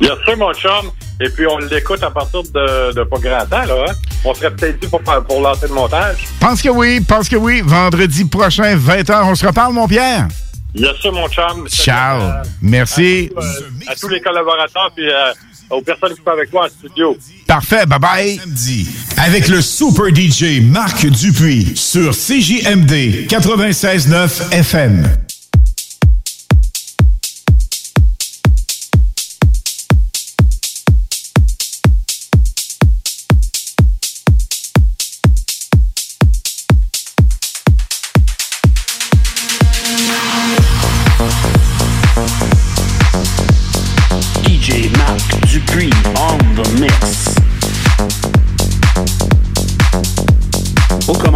Bien 0.00 0.14
sûr, 0.24 0.36
mon 0.36 0.52
chum. 0.54 0.90
Et 1.20 1.28
puis 1.28 1.46
on 1.46 1.58
l'écoute 1.58 2.02
à 2.02 2.10
partir 2.10 2.42
de, 2.42 2.92
de 2.94 3.04
pas 3.04 3.18
grand 3.18 3.46
temps, 3.46 3.64
là. 3.64 3.84
hein. 3.88 3.92
On 4.24 4.34
serait 4.34 4.50
peut-être 4.52 4.80
dû 4.80 4.88
pour, 4.88 5.00
pour 5.02 5.40
lancer 5.40 5.68
le 5.68 5.74
montage. 5.74 6.16
Pense 6.40 6.60
que 6.62 6.68
oui, 6.68 7.00
pense 7.00 7.28
que 7.28 7.36
oui. 7.36 7.60
Vendredi 7.64 8.24
prochain, 8.24 8.76
20h, 8.76 9.22
on 9.24 9.34
se 9.36 9.46
reparle, 9.46 9.72
mon 9.74 9.86
Pierre. 9.86 10.26
Bien 10.74 10.94
sûr, 11.00 11.12
mon 11.12 11.28
chum. 11.28 11.68
Ciao. 11.68 12.44
Merci. 12.62 13.30
À, 13.36 13.40
tous, 13.40 13.46
euh, 13.46 13.70
à 13.88 13.94
tous 13.94 14.08
les 14.08 14.20
collaborateurs 14.20 14.90
puis 14.94 15.08
euh, 15.10 15.32
aux 15.70 15.82
personnes 15.82 16.14
qui 16.14 16.22
sont 16.24 16.30
avec 16.30 16.52
moi 16.52 16.66
en 16.66 16.68
studio. 16.68 17.16
Parfait, 17.46 17.84
bye 17.86 17.98
bye. 17.98 18.36
Samedi, 18.38 18.88
avec 19.18 19.48
le 19.48 19.60
super 19.60 20.06
DJ 20.14 20.60
Marc 20.62 21.06
Dupuis 21.06 21.72
sur 21.76 22.12
CJMD 22.12 23.26
96.9 23.28 24.52
FM. 24.52 25.08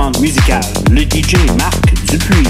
Aux 0.07 0.09
commandes 0.09 0.23
musicales, 0.23 0.63
le 0.93 1.01
DJ 1.03 1.35
Marc 1.59 1.93
Dupuis. 2.09 2.47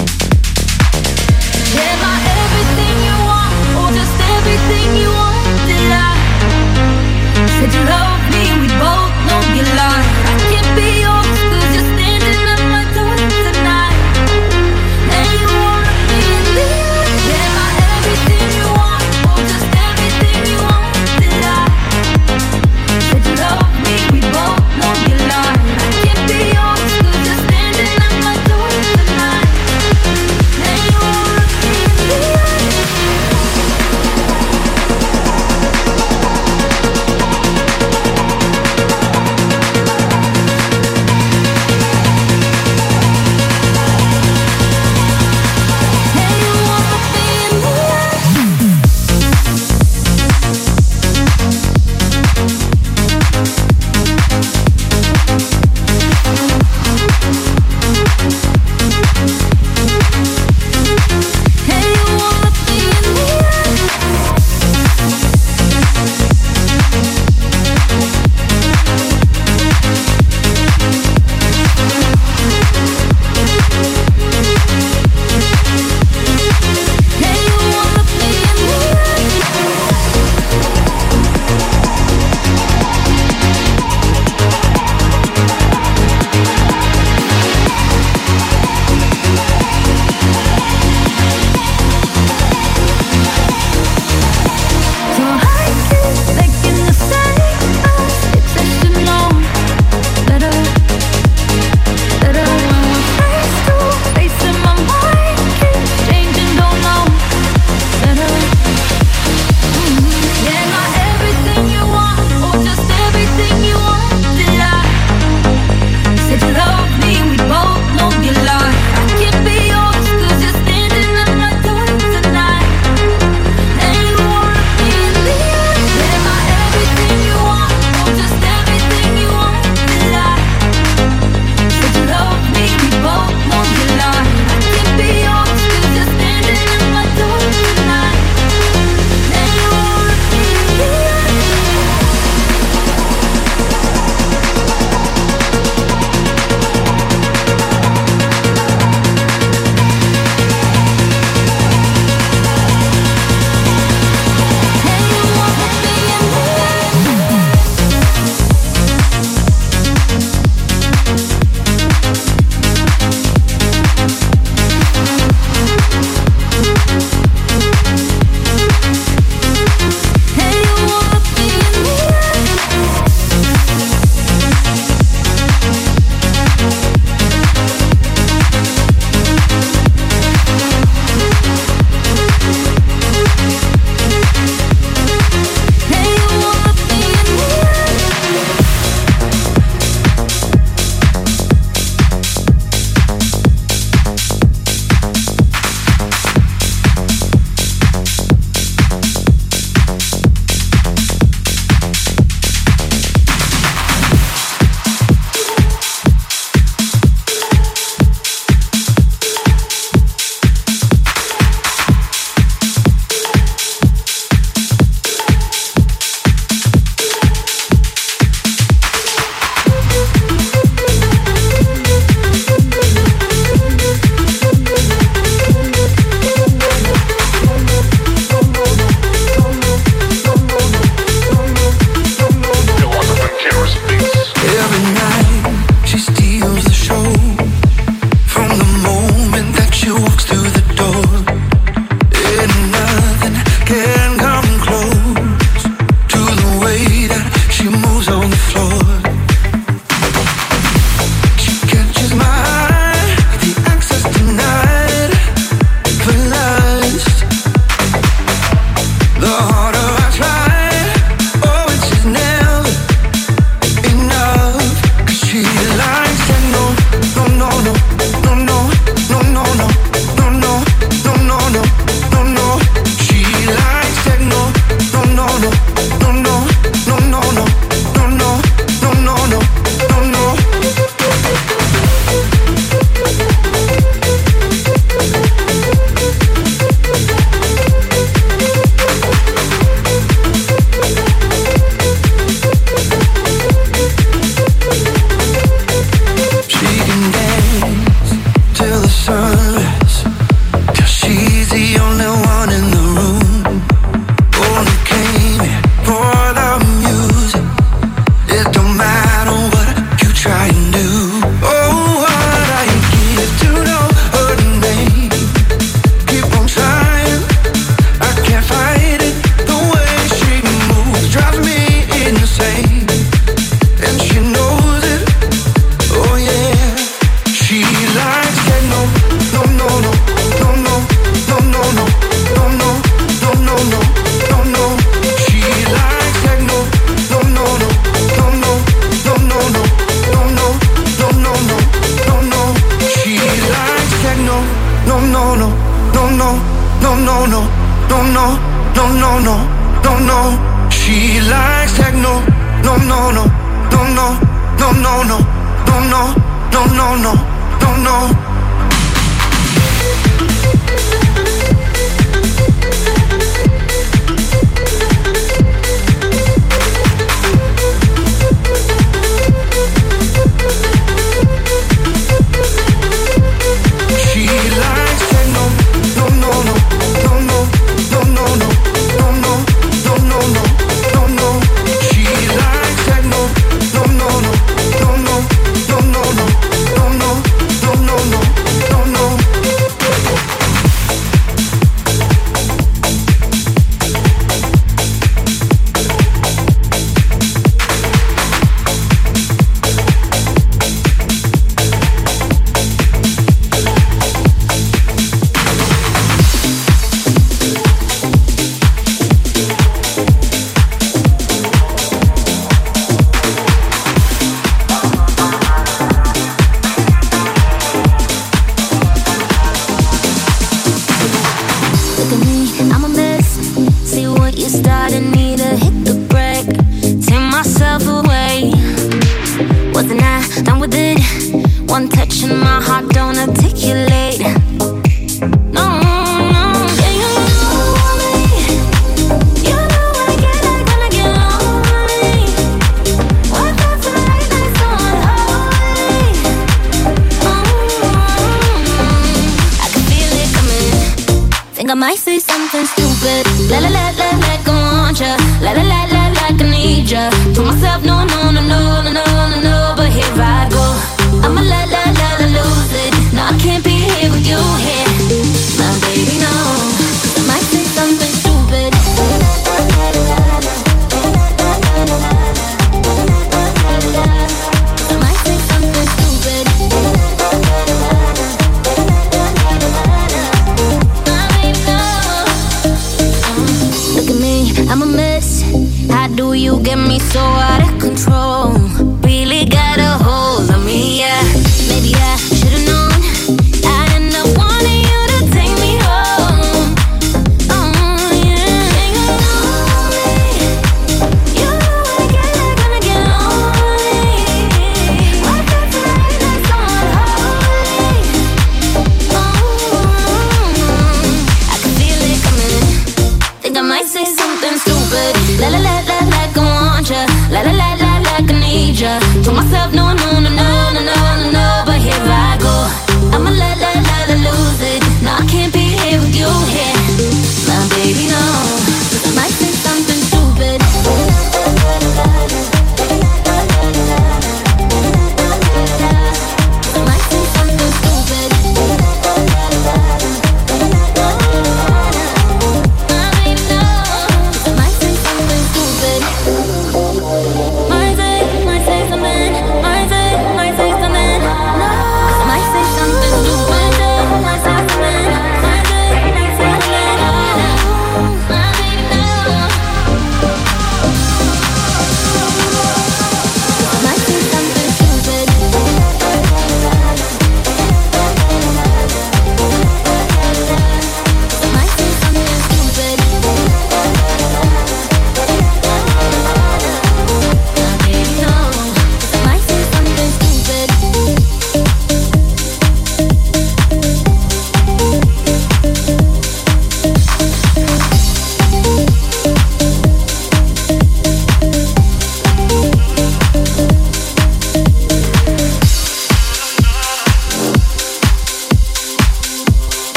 no 275.39 275.76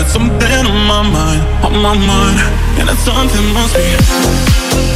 got 0.00 0.10
something 0.10 0.66
on 0.66 0.86
my 0.86 1.02
mind, 1.02 1.64
on 1.64 1.72
my 1.80 1.96
mind, 1.96 2.38
and 2.78 2.86
that 2.86 2.98
something 2.98 3.46
must 3.54 3.74
be. 4.92 4.95